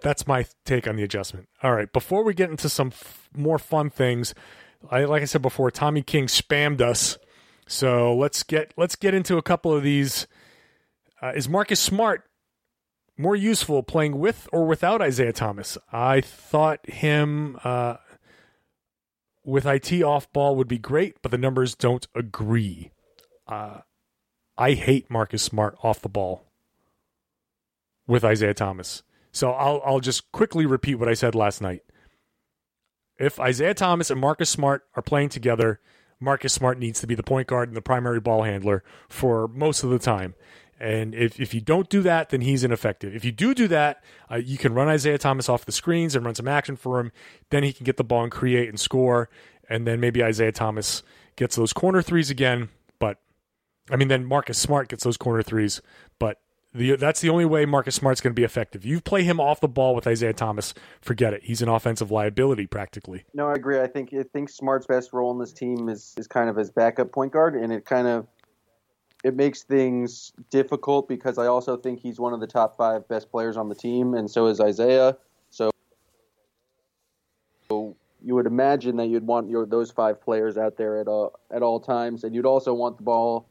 [0.00, 1.48] that's my take on the adjustment.
[1.62, 4.34] All right, before we get into some f- more fun things,
[4.90, 7.18] I, like I said before, Tommy King spammed us,
[7.66, 10.26] so let's get let's get into a couple of these.
[11.20, 12.24] Uh, is Marcus Smart
[13.16, 15.76] more useful playing with or without Isaiah Thomas?
[15.92, 17.96] I thought him uh,
[19.44, 22.92] with IT off ball would be great, but the numbers don't agree.
[23.46, 23.80] Uh,
[24.56, 26.44] I hate Marcus Smart off the ball
[28.06, 29.02] with Isaiah Thomas.
[29.32, 31.82] So I'll I'll just quickly repeat what I said last night.
[33.18, 35.80] If Isaiah Thomas and Marcus Smart are playing together,
[36.20, 39.82] Marcus Smart needs to be the point guard and the primary ball handler for most
[39.82, 40.34] of the time.
[40.80, 43.14] And if, if you don't do that, then he's ineffective.
[43.14, 46.24] If you do do that, uh, you can run Isaiah Thomas off the screens and
[46.24, 47.10] run some action for him.
[47.50, 49.28] Then he can get the ball and create and score.
[49.68, 51.02] And then maybe Isaiah Thomas
[51.34, 52.68] gets those corner threes again.
[53.00, 53.18] But
[53.90, 55.82] I mean, then Marcus Smart gets those corner threes.
[56.20, 56.40] But
[56.74, 58.84] the, that's the only way Marcus Smart's going to be effective.
[58.84, 61.42] You play him off the ball with Isaiah Thomas, forget it.
[61.44, 63.24] He's an offensive liability practically.
[63.32, 63.80] No, I agree.
[63.80, 66.70] I think I think Smart's best role in this team is is kind of as
[66.70, 68.26] backup point guard, and it kind of
[69.24, 73.30] it makes things difficult because I also think he's one of the top five best
[73.30, 75.16] players on the team, and so is Isaiah.
[75.50, 75.70] So,
[77.68, 81.32] so you would imagine that you'd want your those five players out there at all
[81.50, 83.48] at all times, and you'd also want the ball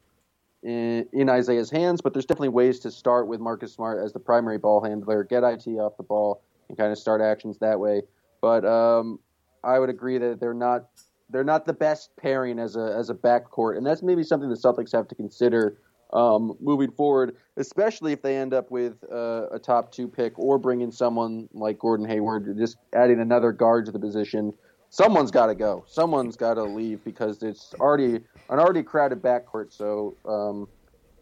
[0.62, 2.00] in, Isaiah's hands.
[2.00, 5.44] But there's definitely ways to start with Marcus Smart as the primary ball handler, get
[5.44, 8.02] IT off the ball, and kind of start actions that way.
[8.40, 9.18] But um,
[9.64, 10.86] I would agree that they're not
[11.30, 14.56] they're not the best pairing as a as a backcourt, and that's maybe something the
[14.56, 15.78] Celtics have to consider
[16.12, 20.58] um, moving forward, especially if they end up with uh, a top two pick or
[20.58, 24.52] bring in someone like Gordon Hayward, just adding another guard to the position.
[24.90, 25.84] Someone's got to go.
[25.86, 28.16] Someone's got to leave because it's already
[28.48, 29.72] an already crowded backcourt.
[29.72, 30.68] So, um,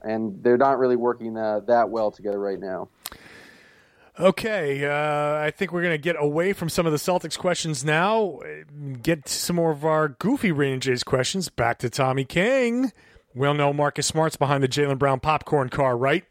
[0.02, 2.88] and they're not really working uh, that well together right now.
[4.18, 7.84] Okay, uh, I think we're going to get away from some of the Celtics questions
[7.84, 8.40] now.
[9.02, 11.50] Get some more of our goofy Rain Jays questions.
[11.50, 12.92] Back to Tommy King.
[13.34, 16.24] We all know Marcus Smart's behind the Jaylen Brown popcorn car, right?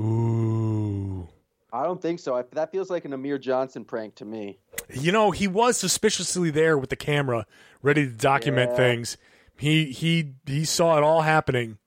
[0.00, 1.28] Ooh.
[1.72, 2.36] I don't think so.
[2.36, 4.58] I, that feels like an Amir Johnson prank to me.
[4.92, 7.46] You know, he was suspiciously there with the camera,
[7.82, 8.76] ready to document Yeah.
[8.76, 9.16] things.
[9.56, 11.78] He he he saw it all happening.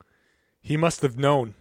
[0.61, 1.53] He must have known.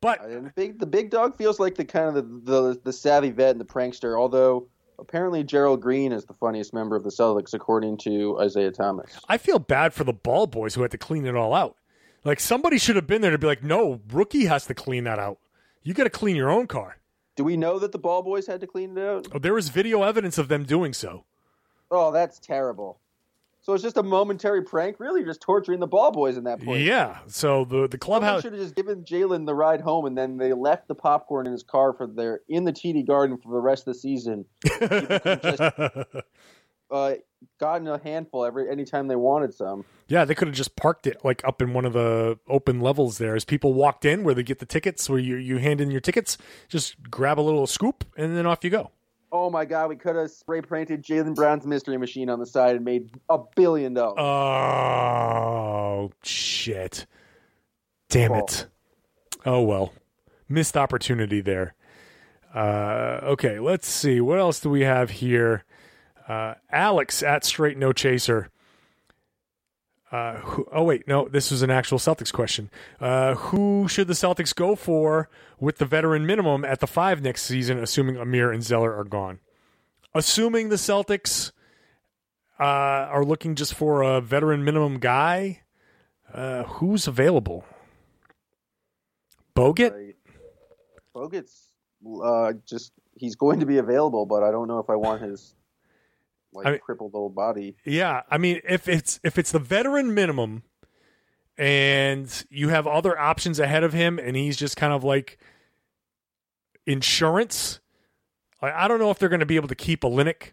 [0.00, 3.30] But the big the big dog feels like the kind of the, the the savvy
[3.30, 4.18] vet and the prankster.
[4.18, 4.68] Although
[4.98, 9.18] apparently Gerald Green is the funniest member of the Celtics, according to Isaiah Thomas.
[9.28, 11.76] I feel bad for the ball boys who had to clean it all out.
[12.24, 15.18] Like somebody should have been there to be like, no, rookie has to clean that
[15.18, 15.38] out.
[15.82, 16.98] You got to clean your own car.
[17.36, 19.28] Do we know that the ball boys had to clean it out?
[19.32, 21.24] Oh, there was video evidence of them doing so.
[21.90, 22.98] Oh, that's terrible.
[23.60, 26.82] So it's just a momentary prank, really, just torturing the ball boys in that point.
[26.82, 27.18] Yeah.
[27.26, 28.42] So the the clubhouse.
[28.42, 31.52] should have just given Jaylen the ride home, and then they left the popcorn in
[31.52, 34.44] his car for their in the TD Garden for the rest of the season.
[36.90, 37.14] Uh,
[37.58, 39.84] gotten a handful every anytime they wanted some.
[40.08, 43.18] yeah, they could have just parked it like up in one of the open levels
[43.18, 45.90] there as people walked in where they get the tickets, where you you hand in
[45.90, 48.90] your tickets, just grab a little scoop and then off you go.
[49.32, 52.76] Oh my God, we could have spray painted Jaylen Brown's mystery machine on the side
[52.76, 54.18] and made a billion dollars.
[54.18, 57.06] Oh shit!
[58.08, 58.66] Damn it!
[59.44, 59.92] Oh well,
[60.48, 61.74] missed opportunity there.
[62.54, 65.64] Uh, okay, let's see what else do we have here.
[66.28, 68.50] Uh, Alex at Straight No Chaser.
[70.10, 72.70] Uh, who, oh wait, no, this was an actual Celtics question.
[73.00, 77.42] Uh, who should the Celtics go for with the veteran minimum at the five next
[77.42, 79.40] season, assuming Amir and Zeller are gone?
[80.14, 81.50] Assuming the Celtics
[82.58, 85.62] uh, are looking just for a veteran minimum guy,
[86.32, 87.64] uh, who's available?
[89.56, 90.14] Bogut?
[91.14, 91.72] Bogut's
[92.22, 95.54] uh, just he's going to be available, but I don't know if I want his
[96.56, 97.76] like I mean- crippled old body.
[97.84, 100.62] Yeah, I mean, if it's if it's the veteran minimum,
[101.58, 105.38] and you have other options ahead of him, and he's just kind of like
[106.86, 107.80] insurance.
[108.60, 110.52] I, I don't know if they're going to be able to keep Olynyk,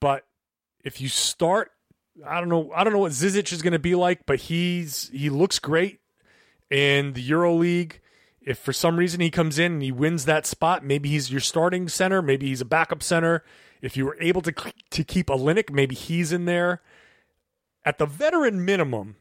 [0.00, 0.24] but
[0.84, 1.70] if you start,
[2.26, 5.10] I don't know, I don't know what Zizic is going to be like, but he's
[5.12, 6.00] he looks great
[6.70, 8.00] in the Euro League.
[8.40, 11.40] If for some reason he comes in and he wins that spot, maybe he's your
[11.40, 13.44] starting center, maybe he's a backup center.
[13.82, 14.54] If you were able to
[14.90, 16.80] to keep Olynyk, maybe he's in there.
[17.84, 19.16] At the veteran minimum,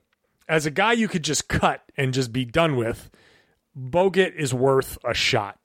[0.48, 3.10] as a guy you could just cut and just be done with,
[3.76, 5.58] Bogut is worth a shot.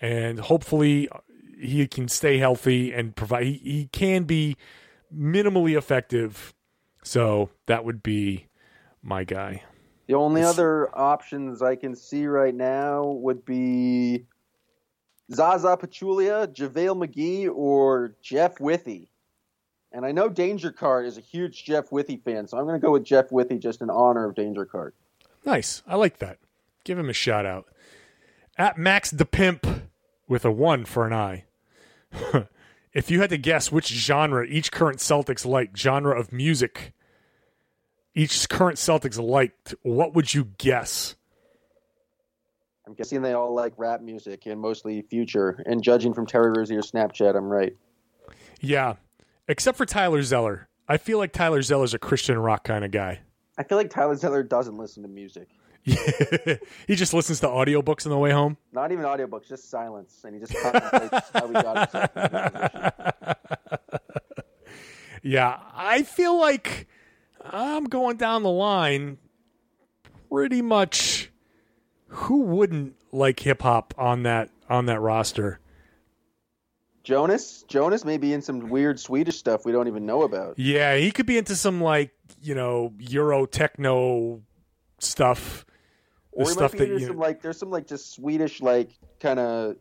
[0.00, 1.18] And hopefully uh,
[1.58, 4.56] he can stay healthy and provide he, he can be
[5.14, 6.52] minimally effective.
[7.02, 8.48] So that would be
[9.02, 9.62] my guy.
[10.06, 14.26] The only other options I can see right now would be
[15.32, 19.08] Zaza Pachulia, JaVale McGee, or Jeff Withey.
[19.92, 22.84] And I know Danger Card is a huge Jeff Withey fan, so I'm going to
[22.84, 24.92] go with Jeff Withey just in honor of Danger Card.
[25.44, 25.82] Nice.
[25.86, 26.38] I like that.
[26.84, 27.66] Give him a shout out.
[28.58, 29.66] At Max the Pimp
[30.28, 31.44] with a one for an eye.
[32.92, 36.92] if you had to guess which genre each current Celtics like, genre of music
[38.14, 41.16] each current Celtics liked, what would you guess?
[42.86, 45.62] I'm guessing they all like rap music and mostly Future.
[45.66, 47.74] And judging from Terry Rozier's Snapchat, I'm right.
[48.60, 48.94] Yeah,
[49.48, 50.68] except for Tyler Zeller.
[50.86, 53.20] I feel like Tyler Zeller's a Christian rock kind of guy.
[53.56, 55.48] I feel like Tyler Zeller doesn't listen to music.
[55.84, 58.56] he just listens to audiobooks on the way home.
[58.72, 62.10] Not even audiobooks, just silence, and he just contemplates how he got himself.
[62.16, 64.44] in that position.
[65.22, 66.86] Yeah, I feel like
[67.44, 69.18] I'm going down the line
[70.30, 71.30] pretty much
[72.14, 75.58] who wouldn't like hip hop on that on that roster?
[77.02, 80.58] Jonas, Jonas may be in some weird Swedish stuff we don't even know about.
[80.58, 84.40] Yeah, he could be into some like, you know, Euro techno
[84.98, 85.66] stuff.
[86.32, 88.90] Or stuff that you some like there's some like just Swedish like
[89.20, 89.76] kind of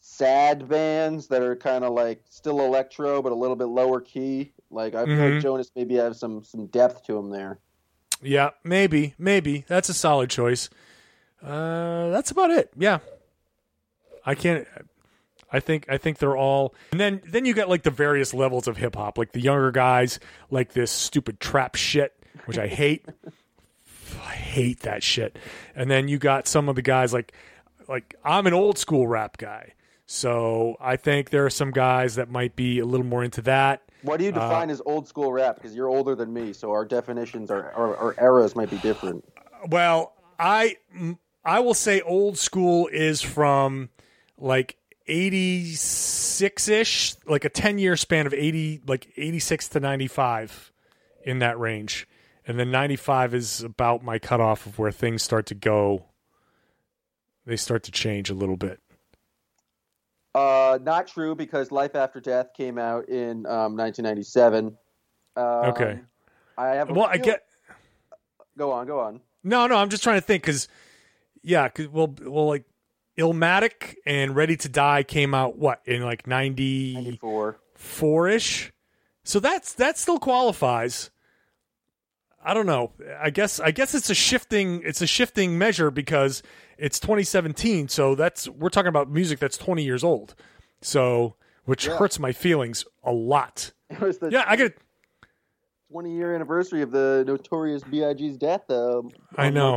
[0.00, 4.52] sad bands that are kind of like still electro but a little bit lower key.
[4.70, 5.34] Like I feel Mhm.
[5.34, 7.58] like Jonas maybe have some some depth to him there.
[8.22, 9.64] Yeah, maybe, maybe.
[9.68, 10.70] That's a solid choice.
[11.44, 12.70] Uh, that's about it.
[12.76, 12.98] Yeah.
[14.26, 14.66] I can't
[15.52, 18.66] I think I think they're all and then then you got like the various levels
[18.66, 20.18] of hip hop, like the younger guys
[20.50, 22.12] like this stupid trap shit,
[22.46, 23.04] which I hate.
[24.24, 25.38] I hate that shit.
[25.74, 27.32] And then you got some of the guys like
[27.88, 29.74] like I'm an old school rap guy.
[30.06, 33.82] So I think there are some guys that might be a little more into that.
[34.02, 35.56] What do you define as old school rap?
[35.56, 39.24] Because you're older than me, so our definitions are our eras might be different.
[39.68, 40.76] Well, I
[41.44, 43.90] I will say old school is from
[44.38, 44.76] like
[45.08, 50.72] 86ish, like a 10 year span of 80 like 86 to 95
[51.24, 52.06] in that range.
[52.46, 56.04] And then 95 is about my cutoff of where things start to go
[57.46, 58.80] they start to change a little bit.
[60.34, 64.76] Uh, not true because Life After Death came out in um, 1997.
[65.36, 66.00] Um, Okay.
[66.56, 66.90] I have.
[66.90, 67.42] A Well, I get
[68.56, 69.20] Go on, go on.
[69.42, 70.68] No, no, I'm just trying to think cuz
[71.44, 72.64] yeah, cuz well well like
[73.16, 77.58] Illmatic and Ready to Die came out what in like 90 94.
[77.76, 78.72] four ish.
[79.22, 81.10] So that's that still qualifies.
[82.44, 82.92] I don't know.
[83.20, 86.42] I guess I guess it's a shifting it's a shifting measure because
[86.76, 87.88] it's 2017.
[87.88, 90.34] So that's we're talking about music that's 20 years old.
[90.82, 91.96] So which Yeah.
[91.96, 93.72] hurts my feelings a lot.
[93.90, 94.76] It was the Yeah, I get
[95.92, 98.68] 20 year anniversary of the notorious B.I.G.'s death.
[98.70, 99.76] Um, I know.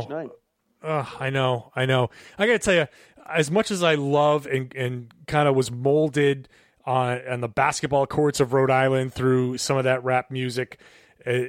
[0.82, 1.10] March 9th.
[1.10, 2.10] Ugh, I know, I know.
[2.38, 2.86] I got to tell you,
[3.28, 6.48] as much as I love and and kind of was molded
[6.84, 10.80] on on the basketball courts of Rhode Island through some of that rap music,
[11.26, 11.40] uh,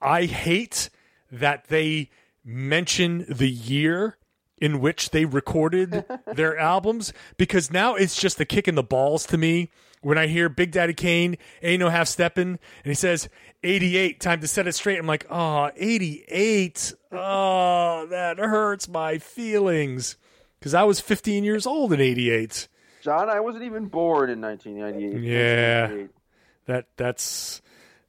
[0.00, 0.90] I hate
[1.30, 2.10] that they
[2.44, 4.16] mention the year
[4.60, 6.04] in which they recorded
[6.34, 9.70] their albums because now it's just a kick in the balls to me
[10.02, 13.28] when I hear Big Daddy Kane ain't no half stepping and he says
[13.62, 14.98] 88 time to set it straight.
[14.98, 16.94] I'm like, oh, 88.
[17.12, 20.16] Oh, that hurts my feelings
[20.58, 22.68] because I was 15 years old in 88.
[23.02, 25.22] John, I wasn't even born in 1998.
[25.22, 25.80] Yeah.
[25.82, 26.10] 1998.
[26.66, 27.62] That that's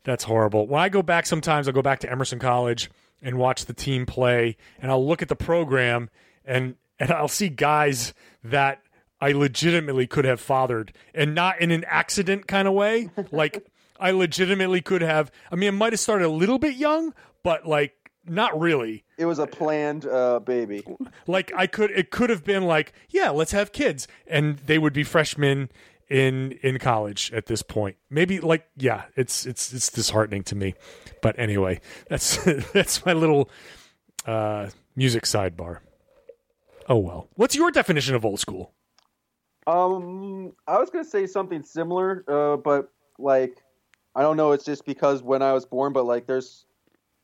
[0.04, 0.68] that's horrible.
[0.68, 4.06] When I go back sometimes I'll go back to Emerson College and watch the team
[4.06, 6.10] play and I'll look at the program
[6.46, 8.14] and and I'll see guys
[8.44, 8.82] that
[9.22, 13.10] I legitimately could have fathered and not in an accident kind of way.
[13.32, 13.66] like
[14.00, 17.14] I legitimately could have I mean it might have started a little bit young,
[17.44, 17.96] but like
[18.26, 19.04] not really.
[19.18, 20.84] It was a planned uh, baby.
[21.28, 24.94] Like I could it could have been like, yeah, let's have kids and they would
[24.94, 25.70] be freshmen
[26.10, 27.98] in in college at this point.
[28.10, 30.76] Maybe like yeah, it's it's it's disheartening to me.
[31.22, 32.38] But anyway, that's
[32.74, 33.50] that's my little
[34.26, 35.80] uh music sidebar.
[36.88, 37.28] Oh well.
[37.36, 38.74] What's your definition of old school?
[39.70, 43.62] Um, I was gonna say something similar, uh, but like,
[44.16, 44.52] I don't know.
[44.52, 46.66] It's just because when I was born, but like, there's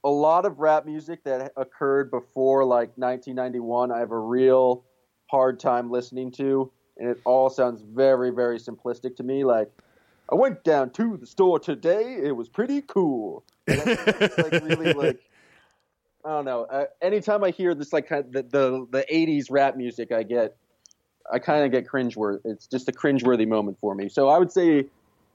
[0.04, 3.92] a lot of rap music that occurred before like 1991.
[3.92, 4.84] I have a real
[5.32, 9.44] hard time listening to, and it all sounds very, very simplistic to me.
[9.44, 9.72] Like,
[10.32, 12.20] I went down to the store today.
[12.22, 13.44] It was pretty cool.
[13.66, 15.20] It's like really like.
[16.24, 16.64] I don't know.
[16.64, 20.24] Uh, anytime I hear this, like kind of the, the the '80s rap music, I
[20.24, 20.56] get
[21.32, 22.42] I kind of get cringeworthy.
[22.46, 24.10] It's just a cringeworthy moment for me.
[24.10, 24.86] So I would say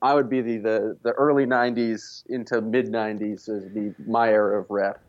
[0.03, 4.61] I would be the the, the early '90s into mid '90s as the my era
[4.61, 5.01] of rap.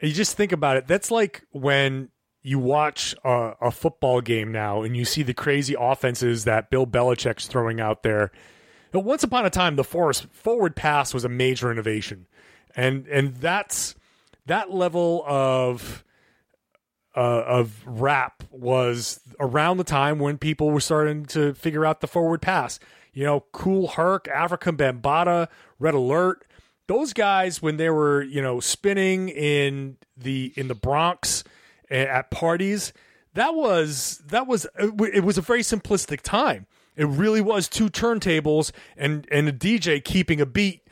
[0.00, 0.86] You just think about it.
[0.86, 2.10] That's like when
[2.42, 6.86] you watch a, a football game now and you see the crazy offenses that Bill
[6.86, 8.30] Belichick's throwing out there.
[8.92, 12.26] But once upon a time, the force, forward pass was a major innovation,
[12.76, 13.96] and and that's
[14.46, 16.04] that level of
[17.16, 22.06] uh, of rap was around the time when people were starting to figure out the
[22.06, 22.78] forward pass.
[23.12, 25.48] You know, Kool Herc, Afrika Bambaataa,
[25.78, 26.46] Red Alert.
[26.86, 31.44] Those guys, when they were you know spinning in the in the Bronx
[31.90, 32.92] at parties,
[33.34, 36.66] that was that was it was a very simplistic time.
[36.96, 40.86] It really was two turntables and and a DJ keeping a beat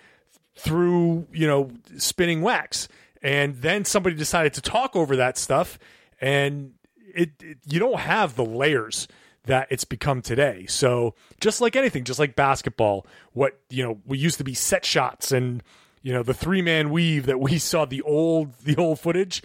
[0.54, 2.88] through you know spinning wax,
[3.22, 5.78] and then somebody decided to talk over that stuff,
[6.22, 6.72] and
[7.14, 9.08] it, it you don't have the layers
[9.44, 10.64] that it's become today.
[10.66, 14.86] So just like anything, just like basketball, what you know we used to be set
[14.86, 15.62] shots and
[16.00, 19.42] you know the three man weave that we saw the old the old footage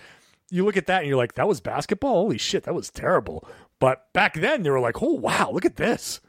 [0.49, 2.13] you look at that and you're like, that was basketball?
[2.13, 3.47] Holy shit, that was terrible.
[3.79, 6.21] But back then they were like, oh wow, look at this.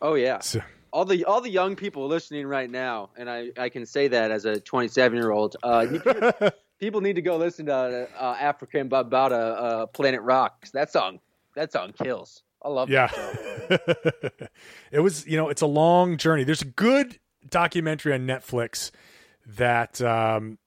[0.00, 0.40] Oh yeah.
[0.40, 0.60] So,
[0.92, 4.30] all the all the young people listening right now, and I, I can say that
[4.30, 5.56] as a 27 year old.
[5.62, 5.86] Uh,
[6.84, 10.66] people need to go listen to uh, Afrika Bambaataa uh, Planet Rock.
[10.74, 11.18] That song,
[11.56, 12.42] that song kills.
[12.62, 12.90] I love.
[12.90, 13.10] Yeah.
[14.92, 16.44] it was you know it's a long journey.
[16.44, 17.18] There's a good
[17.48, 18.90] documentary on Netflix
[19.46, 20.58] that um,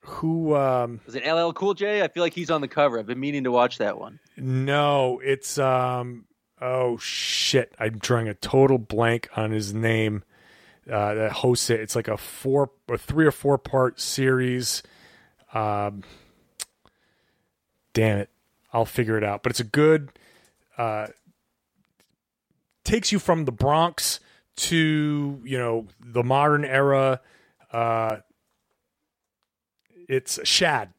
[0.00, 2.02] who um is it LL Cool J?
[2.02, 2.98] I feel like he's on the cover.
[2.98, 4.18] I've been meaning to watch that one.
[4.38, 6.24] No, it's um
[6.60, 7.74] oh shit.
[7.78, 10.24] I'm drawing a total blank on his name.
[10.90, 11.80] Uh that hosts it.
[11.80, 14.82] It's like a four or three or four part series.
[15.52, 16.02] Um
[17.92, 18.30] damn it.
[18.72, 19.42] I'll figure it out.
[19.42, 20.10] But it's a good
[20.78, 21.08] uh
[22.84, 24.20] takes you from the Bronx
[24.56, 27.20] to, you know, the modern era.
[27.72, 28.18] Uh
[30.08, 30.90] it's Shad,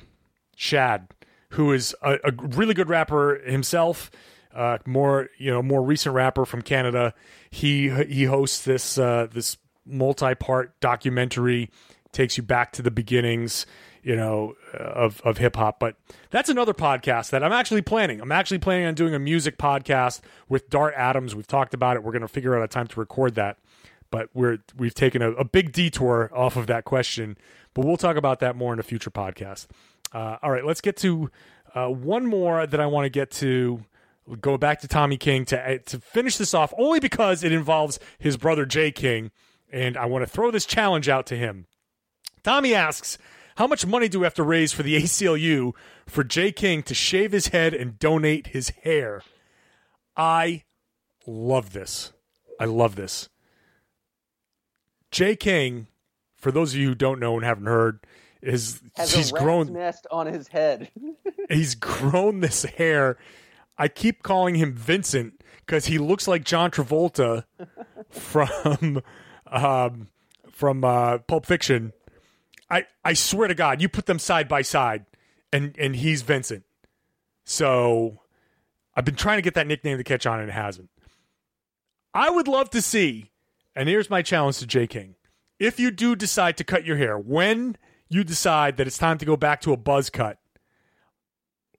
[0.55, 1.09] Shad,
[1.49, 4.09] who is a, a really good rapper himself.
[4.53, 7.13] Uh, more you know, more recent rapper from Canada.
[7.49, 11.71] He he hosts this uh, this multi part documentary,
[12.11, 13.65] takes you back to the beginnings,
[14.03, 15.79] you know, of of hip hop.
[15.79, 15.95] But
[16.29, 18.21] that's another podcast that I'm actually planning.
[18.21, 21.35] I'm actually planning on doing a music podcast with Dart Adams.
[21.35, 22.03] We've talked about it.
[22.03, 23.57] We're going to figure out a time to record that.
[24.11, 27.37] But we're we've taken a, a big detour off of that question
[27.73, 29.67] but we'll talk about that more in a future podcast.
[30.13, 31.31] Uh, all right, let's get to
[31.73, 33.83] uh, one more that I want to get to.
[34.39, 37.99] Go back to Tommy King to uh, to finish this off, only because it involves
[38.19, 39.31] his brother Jay King,
[39.69, 41.65] and I want to throw this challenge out to him.
[42.41, 43.17] Tommy asks,
[43.55, 45.73] "How much money do we have to raise for the ACLU
[46.07, 49.23] for Jay King to shave his head and donate his hair?"
[50.15, 50.63] I
[51.25, 52.13] love this.
[52.59, 53.29] I love this.
[55.11, 55.87] Jay King
[56.43, 58.05] for those of you who don't know and haven't heard,
[58.41, 60.91] is Has he's grown nest on his head.
[61.49, 63.17] he's grown this hair.
[63.77, 67.45] I keep calling him Vincent because he looks like John Travolta
[68.09, 69.01] from
[69.47, 70.09] um,
[70.51, 71.93] from uh, Pulp Fiction.
[72.73, 75.05] I I swear to God, you put them side by side,
[75.51, 76.63] and and he's Vincent.
[77.43, 78.21] So
[78.95, 80.89] I've been trying to get that nickname to catch on, and it hasn't.
[82.13, 83.31] I would love to see,
[83.75, 85.15] and here's my challenge to Jay King
[85.59, 87.77] if you do decide to cut your hair, when
[88.09, 90.39] you decide that it's time to go back to a buzz cut,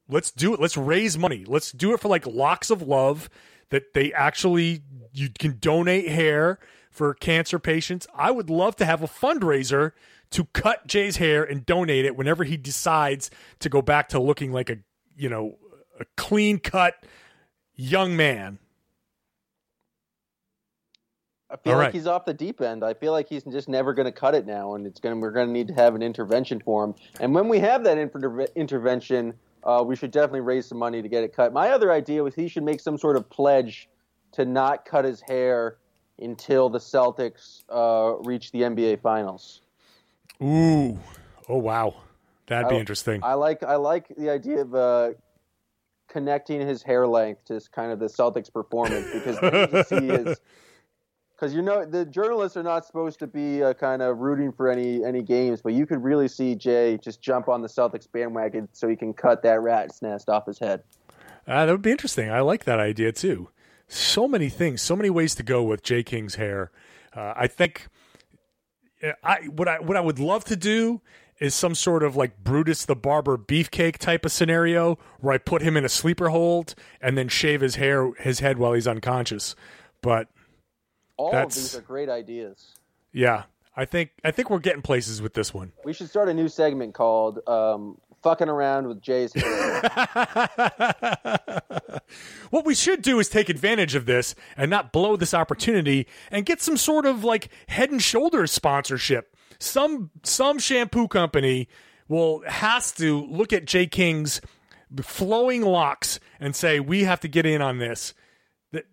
[0.09, 0.61] let's do it.
[0.61, 1.45] Let's raise money.
[1.47, 3.29] Let's do it for like locks of love
[3.71, 4.83] that they actually
[5.13, 6.59] you can donate hair
[6.95, 8.07] for cancer patients.
[8.15, 9.93] I would love to have a fundraiser
[10.31, 14.53] to cut Jay's hair and donate it whenever he decides to go back to looking
[14.53, 14.79] like a,
[15.17, 15.59] you know,
[15.99, 17.05] a clean cut
[17.75, 18.59] young man.
[21.51, 21.95] I feel All like right.
[21.95, 22.85] he's off the deep end.
[22.85, 25.21] I feel like he's just never going to cut it now, and it's going.
[25.21, 26.95] We're going to need to have an intervention for him.
[27.21, 31.09] And when we have that inter- intervention, uh, we should definitely raise some money to
[31.09, 31.53] get it cut.
[31.53, 33.89] My other idea was he should make some sort of pledge
[34.33, 35.77] to not cut his hair
[36.19, 39.61] until the Celtics uh, reach the NBA Finals.
[40.43, 40.99] Ooh.
[41.49, 41.95] Oh wow.
[42.47, 43.21] That'd be I- interesting.
[43.23, 45.11] I like I like the idea of uh,
[46.09, 50.41] connecting his hair length to kind of the Celtics performance because you see his
[51.35, 54.69] because you know the journalists are not supposed to be uh, kind of rooting for
[54.69, 58.69] any any games, but you could really see Jay just jump on the Celtics bandwagon
[58.73, 60.83] so he can cut that rat's nest off his head.
[61.47, 62.31] Uh, that would be interesting.
[62.31, 63.49] I like that idea too.
[63.89, 66.71] So many things, so many ways to go with Jay King's hair.
[67.15, 67.87] Uh, I think
[69.23, 71.01] I what I what I would love to do
[71.41, 75.63] is some sort of like Brutus the Barber beefcake type of scenario where I put
[75.63, 79.55] him in a sleeper hold and then shave his hair his head while he's unconscious.
[80.01, 80.29] But
[81.17, 82.75] All of these are great ideas.
[83.13, 83.45] yeah,
[83.77, 85.73] I think I think we're getting places with this one.
[85.85, 89.83] We should start a new segment called um, fucking around with Jay's hair.
[92.51, 96.45] what we should do is take advantage of this and not blow this opportunity and
[96.45, 99.37] get some sort of like head and shoulders sponsorship.
[99.61, 101.69] Some some shampoo company
[102.09, 104.41] will has to look at Jay King's
[105.03, 108.15] flowing locks and say we have to get in on this.
[108.73, 108.87] That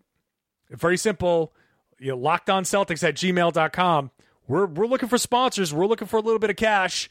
[0.69, 1.53] very simple.
[1.99, 4.11] You know, locked on Celtics at gmail.com.
[4.47, 5.73] We're we're looking for sponsors.
[5.73, 7.09] We're looking for a little bit of cash.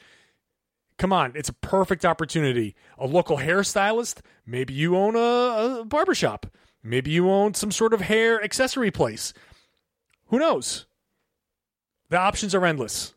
[1.00, 2.76] Come on, it's a perfect opportunity.
[2.98, 6.46] A local hairstylist, maybe you own a, a barbershop,
[6.82, 9.32] maybe you own some sort of hair accessory place.
[10.26, 10.84] Who knows?
[12.10, 13.14] The options are endless.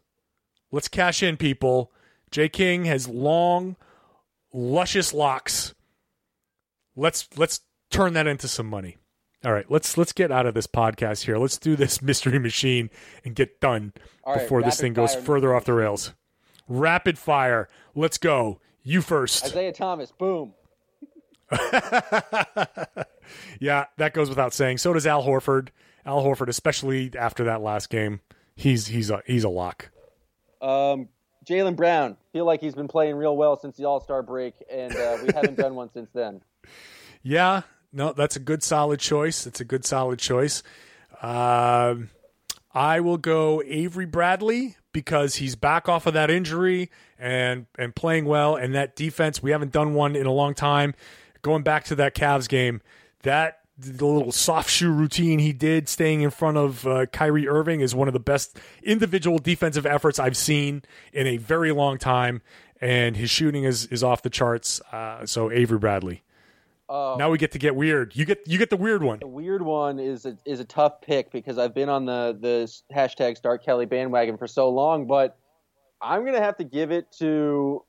[0.71, 1.91] Let's cash in, people.
[2.31, 3.75] Jay King has long,
[4.53, 5.75] luscious locks.
[6.95, 7.59] Let's let's
[7.91, 8.95] turn that into some money.
[9.43, 11.37] All right, let's let's get out of this podcast here.
[11.37, 12.89] Let's do this mystery machine
[13.25, 13.91] and get done
[14.23, 16.13] All right, before this thing goes fire further off the rails.
[16.67, 17.67] Rapid fire.
[17.95, 18.59] Let's go.
[18.83, 19.45] You first.
[19.45, 20.53] Isaiah Thomas, boom.
[23.59, 24.77] yeah, that goes without saying.
[24.77, 25.69] So does Al Horford.
[26.05, 28.19] Al Horford, especially after that last game,
[28.55, 29.89] he's he's a he's a lock.
[30.61, 31.09] Um,
[31.45, 34.93] Jaylen Brown, feel like he's been playing real well since the All Star break, and
[34.95, 36.41] uh, we haven't done one since then.
[37.25, 37.61] Yeah,
[37.93, 39.47] no, that's a good solid choice.
[39.47, 40.61] It's a good solid choice.
[41.21, 42.09] Um,
[42.73, 46.89] I will go Avery Bradley because he's back off of that injury
[47.19, 48.55] and and playing well.
[48.55, 50.93] And that defense, we haven't done one in a long time.
[51.41, 52.81] Going back to that Cavs game,
[53.23, 57.81] that the little soft shoe routine he did, staying in front of uh, Kyrie Irving,
[57.81, 62.41] is one of the best individual defensive efforts I've seen in a very long time.
[62.79, 64.79] And his shooting is is off the charts.
[64.91, 66.23] Uh, so Avery Bradley.
[66.95, 68.15] Oh, Now we get to get weird.
[68.15, 69.17] You get you get the weird one.
[69.17, 72.95] the weird one is a, is a tough pick because I've been on the the
[72.95, 75.35] hashtag Start Kelly bandwagon for so long, but
[75.99, 77.83] I'm gonna have to give it to,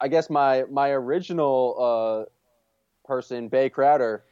[0.00, 4.24] I guess my my original uh, person, Jae Crowder,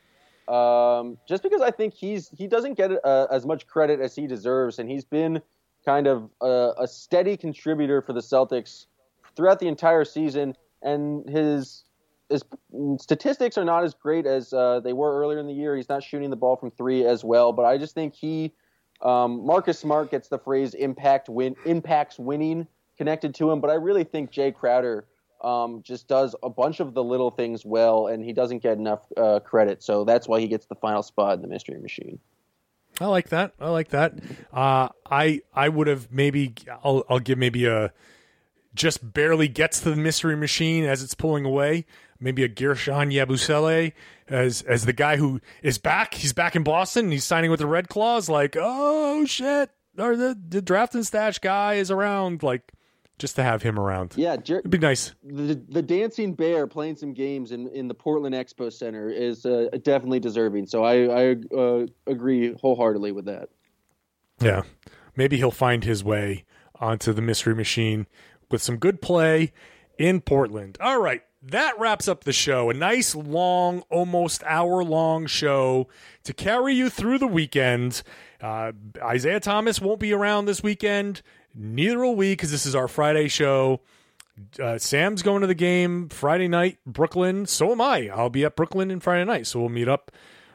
[0.48, 4.26] um, just because I think he's he doesn't get uh, as much credit as he
[4.26, 5.40] deserves, and he's been
[5.84, 8.86] kind of a, a steady contributor for the Celtics
[9.36, 11.84] throughout the entire season, and his
[12.28, 12.42] his
[12.98, 15.76] statistics are not as great as uh, they were earlier in the year.
[15.76, 18.52] He's not shooting the ball from three as well, but I just think he,
[19.02, 22.66] um, Marcus Smart gets the phrase "impact win" impacts winning
[22.96, 25.06] connected to him, but I really think Jae Crowder
[25.42, 29.00] um, just does a bunch of the little things well, and he doesn't get enough
[29.16, 29.82] uh, credit.
[29.82, 32.18] So that's why he gets the final spot in the Mystery Machine.
[33.00, 33.52] I like that.
[33.60, 34.14] I like that.
[34.52, 36.54] Uh, I I would have maybe
[36.84, 37.92] I'll I'll give maybe a
[38.74, 41.86] just barely gets to the mystery machine as it's pulling away.
[42.24, 43.92] Maybe a Guerschon Yabusele
[44.28, 46.14] as as the guy who is back.
[46.14, 47.10] He's back in Boston.
[47.10, 48.30] He's signing with the Red Claws.
[48.30, 52.42] Like oh shit, or the the draft and stash guy is around.
[52.42, 52.72] Like
[53.18, 54.14] just to have him around.
[54.16, 55.14] Yeah, Jer- It'd be nice.
[55.22, 59.68] the the dancing bear playing some games in, in the Portland Expo Center is uh,
[59.82, 60.66] definitely deserving.
[60.66, 63.50] So I I uh, agree wholeheartedly with that.
[64.40, 64.62] Yeah.
[65.14, 66.44] Maybe he'll find his way
[66.80, 68.06] onto the mystery machine
[68.50, 69.52] with some good play
[69.98, 70.76] in Portland.
[70.80, 71.22] All right.
[71.46, 72.70] That wraps up the show.
[72.70, 75.88] A nice, long, almost hour long show
[76.22, 78.02] to carry you through the weekend.
[78.40, 78.72] Uh,
[79.02, 81.20] Isaiah Thomas won't be around this weekend.
[81.54, 83.80] Neither will we because this is our Friday show.
[84.58, 87.44] Uh, Sam's going to the game Friday night, Brooklyn.
[87.46, 88.08] So am I.
[88.08, 89.46] I'll be at Brooklyn in Friday night.
[89.46, 90.10] So we'll meet up,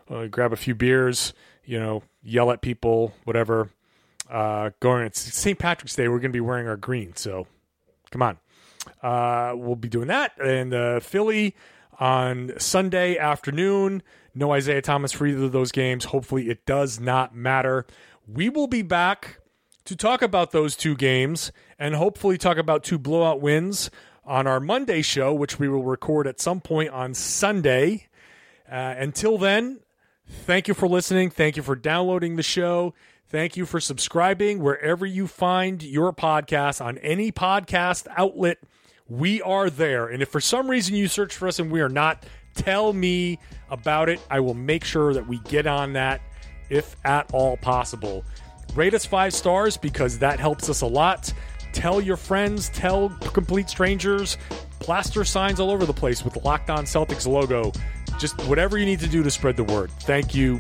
[0.10, 1.34] uh, grab a few beers,
[1.64, 3.70] you know, yell at people, whatever.
[4.30, 5.58] Uh, going, it's St.
[5.58, 6.08] Patrick's Day.
[6.08, 7.16] We're going to be wearing our green.
[7.16, 7.48] So
[8.12, 8.40] come on.
[9.02, 10.40] Uh, we'll be doing that.
[10.40, 11.56] And uh, Philly
[12.00, 14.02] on Sunday afternoon.
[14.34, 16.06] No Isaiah Thomas for either of those games.
[16.06, 17.86] Hopefully, it does not matter.
[18.28, 19.40] We will be back
[19.86, 23.90] to talk about those two games and hopefully talk about two blowout wins
[24.24, 28.08] on our Monday show, which we will record at some point on Sunday.
[28.72, 29.80] Uh, until then,
[30.28, 31.32] thank you for listening.
[31.32, 32.94] Thank you for downloading the show.
[33.30, 38.58] Thank you for subscribing wherever you find your podcast on any podcast outlet.
[39.08, 40.08] We are there.
[40.08, 42.26] And if for some reason you search for us and we are not,
[42.56, 43.38] tell me
[43.70, 44.20] about it.
[44.32, 46.22] I will make sure that we get on that
[46.72, 48.26] if at all possible.
[48.74, 51.32] Rate us five stars because that helps us a lot.
[51.72, 54.38] Tell your friends, tell complete strangers,
[54.80, 57.72] plaster signs all over the place with the Locked On Celtics logo.
[58.18, 59.92] Just whatever you need to do to spread the word.
[60.02, 60.60] Thank you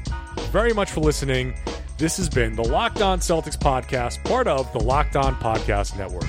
[0.51, 1.55] very much for listening.
[1.99, 6.23] This has been the Locked On Celtics podcast, part of the Locked On Podcast Network.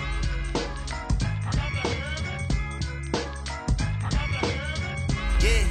[5.40, 5.70] Yeah,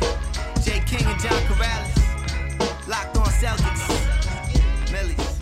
[0.64, 2.88] Jay King and John Karalis.
[2.88, 4.94] Locked on Celtics.
[4.94, 5.40] Millies.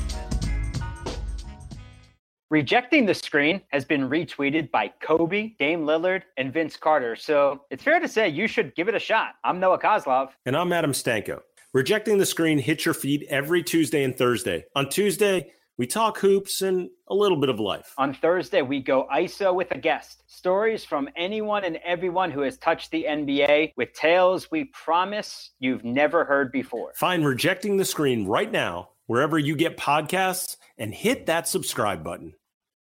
[2.49, 7.15] Rejecting the Screen has been retweeted by Kobe, Dame Lillard, and Vince Carter.
[7.15, 9.35] So it's fair to say you should give it a shot.
[9.43, 10.29] I'm Noah Kozlov.
[10.47, 11.41] And I'm Adam Stanko.
[11.73, 14.63] Rejecting the Screen hits your feed every Tuesday and Thursday.
[14.73, 17.93] On Tuesday, we talk hoops and a little bit of life.
[17.97, 20.23] On Thursday, we go ISO with a guest.
[20.27, 25.83] Stories from anyone and everyone who has touched the NBA with tales we promise you've
[25.83, 26.93] never heard before.
[26.95, 32.33] Find Rejecting the Screen right now, wherever you get podcasts, and hit that subscribe button.